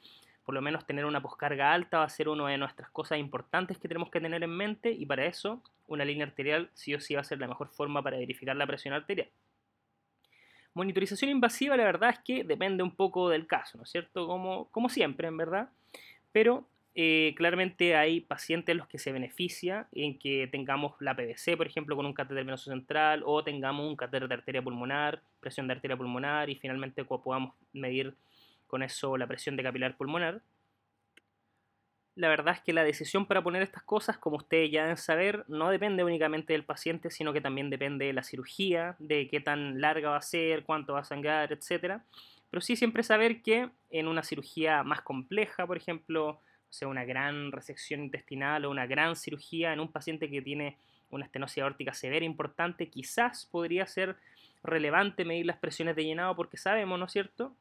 [0.49, 3.77] por lo menos tener una poscarga alta va a ser una de nuestras cosas importantes
[3.77, 7.15] que tenemos que tener en mente y para eso una línea arterial sí o sí
[7.15, 9.29] va a ser la mejor forma para verificar la presión arterial.
[10.73, 14.27] Monitorización invasiva, la verdad es que depende un poco del caso, ¿no es cierto?
[14.27, 15.69] Como, como siempre, en verdad.
[16.33, 21.67] Pero eh, claramente hay pacientes los que se beneficia en que tengamos la PVC, por
[21.67, 25.75] ejemplo, con un catéter venoso central, o tengamos un catéter de arteria pulmonar, presión de
[25.75, 28.15] arteria pulmonar, y finalmente podamos medir
[28.69, 30.43] con eso la presión de capilar pulmonar
[32.19, 35.45] la verdad es que la decisión para poner estas cosas, como ustedes ya deben saber,
[35.47, 39.81] no depende únicamente del paciente, sino que también depende de la cirugía, de qué tan
[39.81, 42.03] larga va a ser, cuánto va a sangrar, etc.
[42.51, 46.41] Pero sí siempre saber que en una cirugía más compleja, por ejemplo, o
[46.71, 50.77] sea, una gran resección intestinal o una gran cirugía en un paciente que tiene
[51.11, 54.17] una estenosis aórtica severa importante, quizás podría ser
[54.65, 57.55] relevante medir las presiones de llenado porque sabemos, ¿no es cierto?,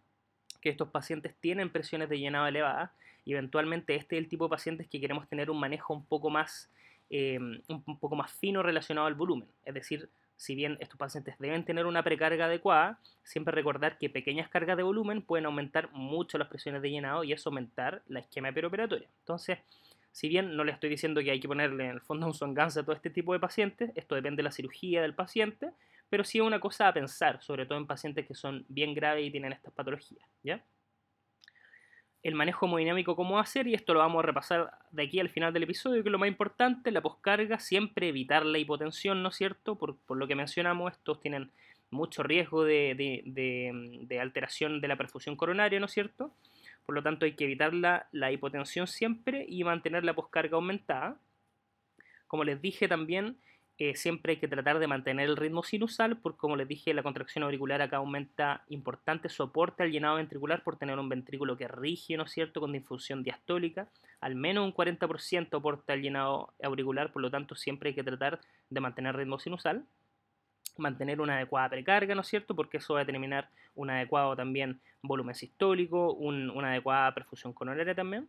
[0.67, 2.91] que estos pacientes tienen presiones de llenado elevadas
[3.23, 6.29] y eventualmente este es el tipo de pacientes que queremos tener un manejo un poco
[6.29, 6.69] más,
[7.09, 9.47] eh, un poco más fino relacionado al volumen.
[9.63, 14.49] Es decir, si bien estos pacientes deben tener una precarga adecuada, siempre recordar que pequeñas
[14.49, 18.51] cargas de volumen pueden aumentar mucho las presiones de llenado y eso aumentar la isquemia
[18.51, 19.07] perioperatoria.
[19.19, 19.59] Entonces,
[20.11, 22.81] si bien no le estoy diciendo que hay que ponerle en el fondo un songanza
[22.81, 25.71] a todo este tipo de pacientes, esto depende de la cirugía del paciente,
[26.09, 29.25] pero sí es una cosa a pensar, sobre todo en pacientes que son bien graves
[29.25, 30.63] y tienen estas patologías, ¿ya?
[32.27, 35.53] el manejo hemodinámico cómo hacer y esto lo vamos a repasar de aquí al final
[35.53, 39.35] del episodio, que es lo más importante, la poscarga, siempre evitar la hipotensión, ¿no es
[39.35, 39.75] cierto?
[39.75, 41.51] Por, lo que mencionamos, estos tienen
[41.89, 42.95] mucho riesgo de,
[43.25, 46.33] de, alteración de la perfusión coronaria, ¿no es cierto?
[46.85, 51.17] Por lo tanto hay que evitar la, la hipotensión siempre y mantener la poscarga aumentada.
[52.27, 53.37] Como les dije también,
[53.79, 57.03] eh, siempre hay que tratar de mantener el ritmo sinusal, porque como les dije, la
[57.03, 62.17] contracción auricular acá aumenta importante soporte al llenado ventricular por tener un ventrículo que rige,
[62.17, 63.87] ¿no es cierto?, con difusión diastólica,
[64.19, 68.39] al menos un 40% aporta al llenado auricular, por lo tanto siempre hay que tratar
[68.71, 69.85] de mantener ritmo sinusal,
[70.77, 74.79] mantener una adecuada precarga, ¿no es cierto?, porque eso va a determinar un adecuado también
[75.03, 78.27] volumen sistólico, una adecuada perfusión coronaria también.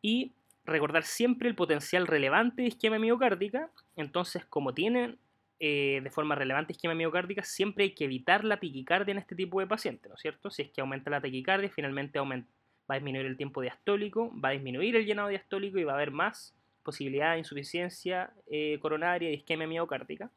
[0.00, 0.32] Y
[0.68, 3.70] recordar siempre el potencial relevante de isquemia miocárdica.
[3.96, 5.18] Entonces, como tienen
[5.60, 9.58] eh, de forma relevante isquemia miocárdica, siempre hay que evitar la taquicardia en este tipo
[9.58, 10.50] de pacientes, ¿no es cierto?
[10.50, 12.44] Si es que aumenta la taquicardia, finalmente va
[12.86, 16.12] a disminuir el tiempo diastólico, va a disminuir el llenado diastólico y va a haber
[16.12, 16.54] más
[16.84, 20.30] posibilidad de insuficiencia eh, coronaria y isquemia miocárdica.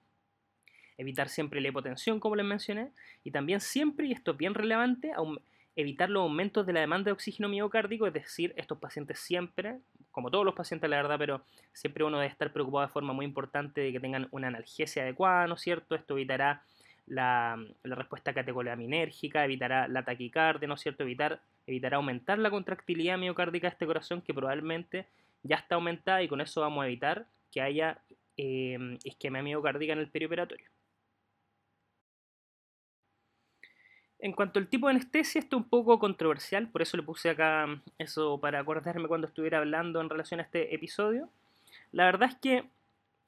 [0.98, 2.92] Evitar siempre la hipotensión, como les mencioné,
[3.24, 5.14] y también siempre, y esto es bien relevante,
[5.76, 9.80] evitar los aumentos de la demanda de oxígeno miocárdico, es decir, estos pacientes siempre,
[10.12, 11.42] como todos los pacientes la verdad, pero
[11.74, 15.48] siempre uno debe estar preocupado de forma muy importante de que tengan una analgesia adecuada,
[15.48, 15.96] ¿no es cierto?
[15.96, 16.64] Esto evitará
[17.08, 21.04] la, respuesta catecolinérgica, evitará la taquicardia, ¿no es cierto?
[21.04, 25.08] Evitar, evitará aumentar la contractilidad miocárdica de este corazón que probablemente
[25.44, 28.00] ya está aumentada y con eso vamos a evitar que haya
[28.38, 28.98] eh,
[29.44, 30.70] miocárdica en el perioperatorio.
[34.22, 37.32] En cuanto al tipo de anestesia, esto es un poco controversial, por eso le puse
[37.32, 37.66] acá
[37.98, 41.28] eso para acordarme cuando estuviera hablando en relación a este episodio.
[41.92, 42.70] La verdad es que,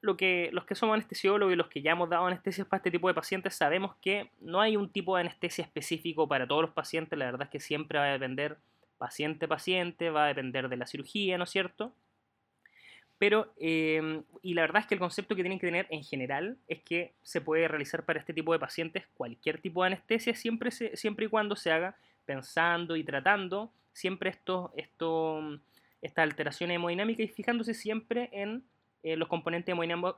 [0.00, 2.92] lo que los que somos anestesiólogos y los que ya hemos dado anestesias para este
[2.92, 6.70] tipo de pacientes sabemos que no hay un tipo de anestesia específico para todos los
[6.70, 8.58] pacientes, la verdad es que siempre va a depender
[8.98, 11.92] paciente paciente, va a depender de la cirugía, ¿no es cierto?
[13.24, 16.58] Pero, em, y la verdad es que el concepto que tienen que tener en general
[16.68, 20.70] es que se puede realizar para este tipo de pacientes cualquier tipo de anestesia siempre,
[20.70, 21.96] siempre y cuando se haga
[22.26, 25.40] pensando y tratando siempre esto, esto,
[26.02, 28.62] esta alteración hemodinámica y fijándose siempre en
[29.02, 29.74] eh, los componentes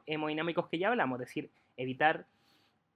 [0.07, 2.27] hemodinámicos que ya hablamos, es decir, evitar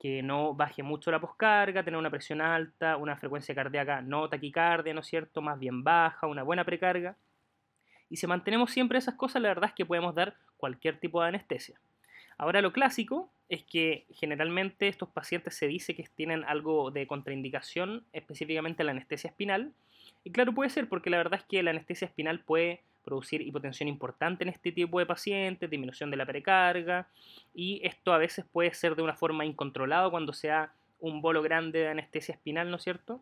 [0.00, 4.92] que no baje mucho la poscarga, tener una presión alta, una frecuencia cardíaca no taquicardia,
[4.92, 7.14] ¿no es cierto?, más bien baja, una buena precarga
[8.10, 11.28] y si mantenemos siempre esas cosas, la verdad es que podemos dar cualquier tipo de
[11.28, 11.80] anestesia.
[12.36, 18.04] Ahora lo clásico es que generalmente estos pacientes se dice que tienen algo de contraindicación,
[18.12, 19.72] específicamente la anestesia espinal.
[20.24, 23.88] Y claro, puede ser porque la verdad es que la anestesia espinal puede producir hipotensión
[23.88, 27.08] importante en este tipo de pacientes, disminución de la precarga,
[27.54, 31.80] y esto a veces puede ser de una forma incontrolada cuando sea un bolo grande
[31.80, 33.20] de anestesia espinal, ¿no es cierto?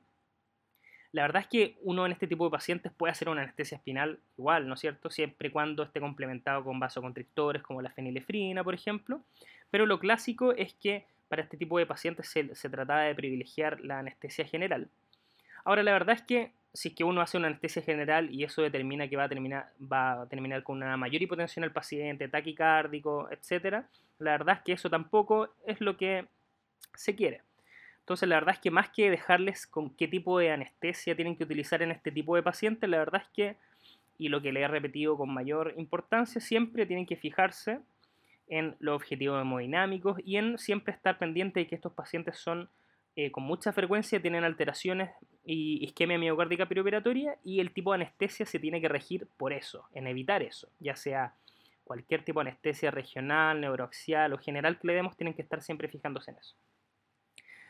[1.12, 4.18] La verdad es que uno en este tipo de pacientes puede hacer una anestesia espinal
[4.36, 5.08] igual, ¿no es cierto?
[5.08, 9.22] Siempre y cuando esté complementado con vasoconstrictores como la fenilefrina, por ejemplo.
[9.70, 14.00] Pero lo clásico es que para este tipo de pacientes se, trataba de privilegiar la
[14.00, 14.88] anestesia general.
[15.64, 18.62] Ahora, la verdad es que si es que uno hace una anestesia general y eso
[18.62, 23.28] determina que va a terminar, va a terminar con una mayor hipotensión al paciente, taquicárdico,
[23.30, 23.84] etc.,
[24.18, 26.26] la verdad es que eso tampoco es lo que
[26.94, 27.42] se quiere.
[28.08, 31.44] Entonces, la verdad es que más que dejarles con qué tipo de anestesia tienen que
[31.44, 33.56] utilizar en este tipo de pacientes, la verdad es que,
[34.16, 37.80] y lo que le he repetido con mayor importancia, siempre tienen que fijarse
[38.46, 42.70] en los objetivos hemodinámicos y en siempre estar pendiente de que estos pacientes son
[43.14, 45.10] eh, con mucha frecuencia, tienen alteraciones
[45.44, 49.84] y isquemia miocárdica perioperatoria y el tipo de anestesia se tiene que regir por eso,
[49.92, 51.34] en evitar eso, ya sea
[51.84, 55.88] cualquier tipo de anestesia regional, neuroaxial o general que le demos, tienen que estar siempre
[55.88, 56.56] fijándose en eso.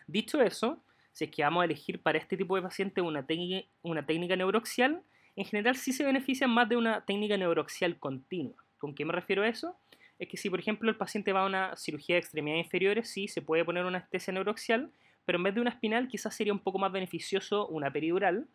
[0.09, 0.83] Dicho eso,
[1.13, 5.03] si es que vamos a elegir para este tipo de paciente una, técnica neuroxial,
[5.37, 8.57] en general sí se benefician más de una técnica neuroxial continua.
[8.79, 9.77] ¿Con qué me refiero a eso?
[10.19, 13.29] Es que si, por ejemplo, el paciente va a una cirugía de extremidades inferiores, sí
[13.29, 14.91] se puede poner una anestesia neuroxial,
[15.27, 18.49] pero en vez de una espinal quizás sería un poco más beneficioso una peridural,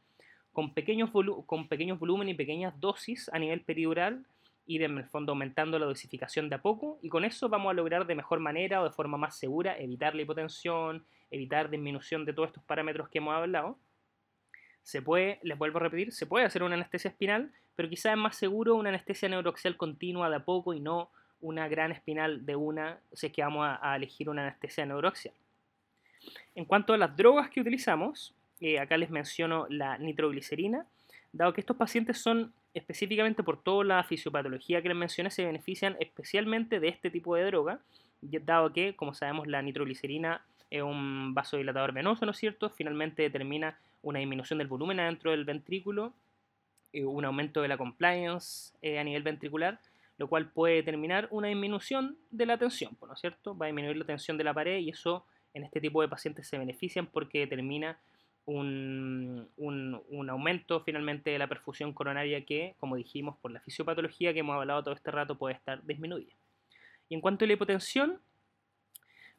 [0.54, 1.12] con pequeños,
[1.46, 4.26] con pequeños volúmenes y pequeñas dosis a nivel peridural,
[4.66, 7.74] ir en el fondo aumentando la dosificación de a poco y con eso vamos a
[7.74, 12.34] lograr de mejor manera o de forma más segura evitar la hipotensión, evitar disminución de
[12.34, 13.78] todos estos parámetros que hemos hablado.
[14.84, 18.18] Se puede, les vuelvo a repetir, se puede hacer una anestesia espinal, pero quizás es
[18.18, 21.10] más seguro una anestesia neuroaxial continua de a poco y no
[21.42, 25.34] una gran espinal de una, si es que vamos a, elegir una anestesia neuroaxial.
[26.56, 30.86] En cuanto a las drogas que utilizamos, eh, acá les menciono la nitroglicerina,
[31.34, 35.96] dado que estos pacientes son específicamente por toda la fisiopatología que les mencioné, se benefician
[36.00, 37.80] especialmente de este tipo de droga,
[38.22, 42.70] dado que, como sabemos, la nitroglicerina es un vasodilatador venoso, ¿no es cierto?
[42.70, 46.14] Finalmente determina una disminución del volumen adentro del ventrículo,
[46.92, 49.80] eh, un aumento de la compliance eh, a nivel ventricular,
[50.18, 53.58] lo cual puede determinar una disminución de la tensión, ¿no es cierto?
[53.58, 56.48] Va a disminuir la tensión de la pared y eso en este tipo de pacientes
[56.48, 58.00] se benefician porque determina
[58.46, 64.40] un, un, aumento finalmente de la perfusión coronaria que, como dijimos, por la fisiopatología que
[64.40, 66.34] hemos hablado todo este rato puede estar disminuida.
[67.10, 68.20] Y en cuanto a la hipotensión,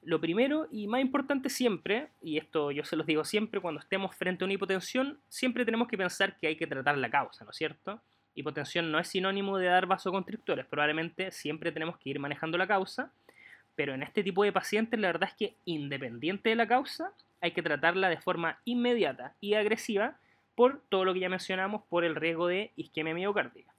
[0.03, 4.15] lo primero y más importante siempre, y esto yo se los digo siempre, cuando estemos
[4.15, 7.51] frente a una hipotensión, siempre tenemos que pensar que hay que tratar la causa, ¿no
[7.51, 8.01] es cierto?
[8.35, 13.13] Hipotensión no es sinónimo de dar vasoconstrictores, probablemente siempre tenemos que ir manejando la causa,
[13.75, 17.13] pero en este tipo de pacientes la verdad es que independiente de la causa,
[17.45, 20.17] hay que tratarla de forma inmediata y agresiva
[20.55, 23.71] por todo lo que ya mencionamos, por el riesgo de isquemia miocárdica.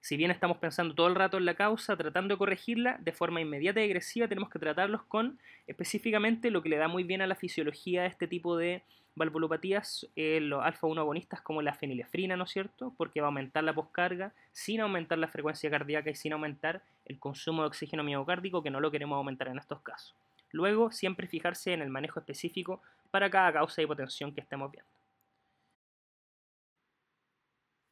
[0.00, 3.40] Si bien estamos pensando todo el rato en la causa, tratando de corregirla de forma
[3.40, 7.26] inmediata y agresiva, tenemos que tratarlos con específicamente lo que le da muy bien a
[7.26, 8.84] la fisiología de este tipo de
[9.16, 12.94] valvulopatías, eh, los alfa-1 agonistas como la fenilefrina, ¿no es cierto?
[12.96, 17.18] Porque va a aumentar la poscarga sin aumentar la frecuencia cardíaca y sin aumentar el
[17.18, 20.14] consumo de oxígeno miocárdico, que no lo queremos aumentar en estos casos.
[20.52, 24.90] Luego, siempre fijarse en el manejo específico para cada causa de hipotensión que estemos viendo.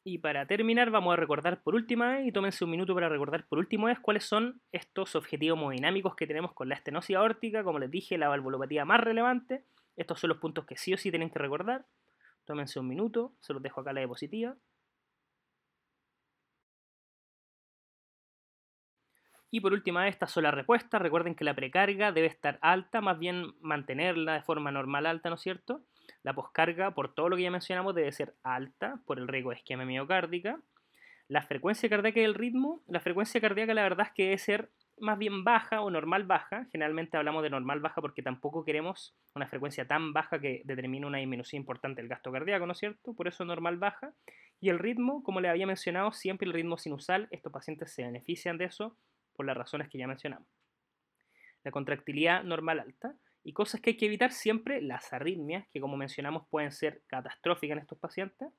[0.03, 3.45] Y para terminar, vamos a recordar por última vez, y tómense un minuto para recordar
[3.47, 7.79] por última vez cuáles son estos objetivos hemodinámicos que tenemos con la estenosis aórtica, como
[7.79, 9.65] les dije, la valvulopatía más relevante.
[9.97, 11.85] Estos son los puntos que sí o sí tienen que recordar.
[12.45, 14.55] Tómense un minuto, se los dejo acá la diapositiva.
[19.51, 21.01] Y por última son las respuestas.
[21.01, 25.35] Recuerden que la precarga debe estar alta, más bien mantenerla de forma normal alta, ¿no
[25.35, 25.81] es cierto?
[26.23, 29.57] La poscarga, por todo lo que ya mencionamos, debe ser alta por el riesgo de
[29.57, 30.59] isquemia miocárdica.
[31.27, 34.69] La frecuencia cardíaca y el ritmo, la frecuencia cardíaca la verdad es que debe ser
[34.99, 36.67] más bien baja o normal baja.
[36.71, 41.19] Generalmente hablamos de normal baja porque tampoco queremos una frecuencia tan baja que determine una
[41.19, 43.13] disminución importante del gasto cardíaco, ¿no es cierto?
[43.13, 44.13] Por eso normal baja.
[44.59, 48.57] Y el ritmo, como les había mencionado, siempre el ritmo sinusal, estos pacientes se benefician
[48.57, 48.97] de eso
[49.39, 50.45] por las razones que ya mencionamos.
[51.63, 55.95] La contractilidad normal alta y cosas que hay que evitar siempre, las arritmias, que como
[55.95, 58.49] mencionamos pueden ser catastróficas en estos pacientes.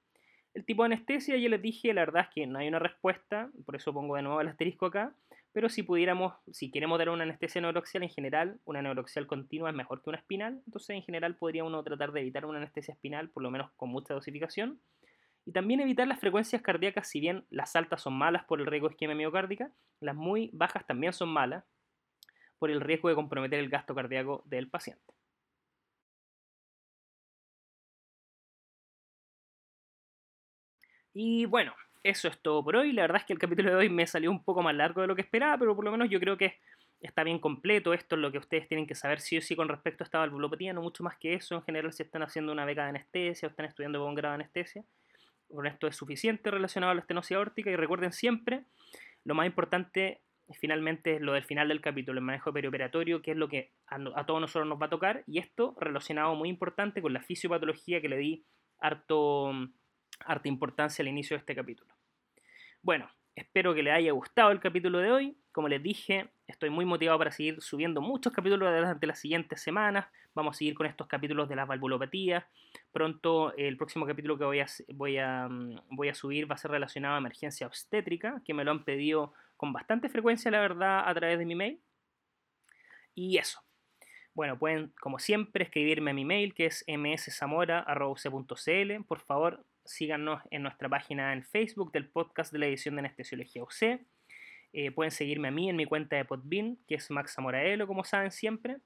[0.55, 3.51] El tipo de anestesia, ya les dije, la verdad es que no hay una respuesta,
[3.66, 5.14] por eso pongo de nuevo el asterisco acá,
[5.53, 9.76] pero si pudiéramos, si queremos dar una anestesia neuroxial en general, una neuroxial continua es
[9.76, 13.28] mejor que una espinal, entonces en general podría uno tratar de evitar una anestesia espinal,
[13.28, 14.81] por lo menos con mucha dosificación.
[15.51, 18.86] Y también evitar las frecuencias cardíacas, si bien las altas son malas por el riesgo
[18.86, 21.64] de isquemia miocárdica, las muy bajas también son malas,
[22.61, 25.12] por el riesgo de comprometer el gasto cardíaco del paciente.
[31.12, 31.74] Y bueno,
[32.05, 32.92] eso es todo por hoy.
[32.92, 35.09] La verdad es que el capítulo de hoy me salió un poco más largo de
[35.09, 36.61] lo que esperaba, pero por lo menos yo creo que
[37.01, 37.92] está bien completo.
[37.92, 40.18] Esto es lo que ustedes tienen que saber sí o sí con respecto a esta
[40.20, 41.57] valvulopatía, no mucho más que eso.
[41.57, 44.44] En general, si están haciendo una beca de anestesia o están estudiando con grado de
[44.44, 44.84] anestesia,
[45.55, 47.70] con esto es suficiente relacionado a la estenosis aórtica.
[47.70, 48.64] Y recuerden siempre,
[49.24, 50.20] lo más importante
[50.59, 54.40] finalmente lo del final del capítulo, el manejo perioperatorio, que es lo que a, todos
[54.40, 58.16] nosotros nos va a tocar, y esto relacionado muy importante con la fisiopatología que le
[58.16, 58.44] di
[58.78, 59.53] harto,
[60.20, 61.94] harta importancia al inicio de este capítulo.
[62.82, 63.09] Bueno,
[63.41, 65.36] espero que les haya gustado el capítulo de hoy.
[65.53, 70.07] Como les dije, estoy muy motivado para seguir subiendo muchos capítulos durante las siguientes semanas.
[70.34, 72.45] Vamos a seguir con estos capítulos de las valvulopatías.
[72.93, 77.66] Pronto el próximo capítulo que mm, voy a subir va a ser relacionado a emergencia
[77.66, 81.55] obstétrica, que me lo han pedido con bastante frecuencia, la verdad, a través de mi
[81.55, 81.80] mail.
[83.14, 83.61] Y eso.
[84.34, 87.84] Bueno, pueden, como siempre, escribirme a mi mail, que es mszamora.cl.
[89.07, 93.62] Por favor, síganos en nuestra página en Facebook del podcast de la edición de Anestesiología
[93.62, 94.01] UC.
[94.72, 98.05] Eh, pueden seguirme a mí en mi cuenta de Podbean, que es Max Zamoraelo, como
[98.05, 98.78] saben siempre.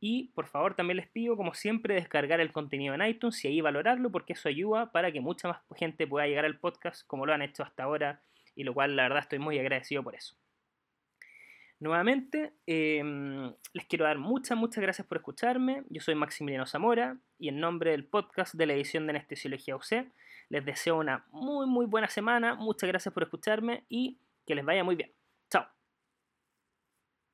[0.00, 3.60] Y por favor también les pido, como siempre, descargar el contenido en iTunes y ahí
[3.60, 7.32] valorarlo porque eso ayuda para que mucha más gente pueda llegar al podcast como lo
[7.32, 8.20] han hecho hasta ahora
[8.56, 10.36] y lo cual la verdad estoy muy agradecido por eso.
[11.78, 15.82] Nuevamente, em, les quiero dar muchas, muchas gracias por escucharme.
[15.88, 20.06] Yo soy Maximiliano Zamora y en nombre del podcast de la edición de Anestesiología UC,
[20.52, 22.54] les deseo una muy, muy buena semana.
[22.54, 25.10] Muchas gracias por escucharme y que les vaya muy bien.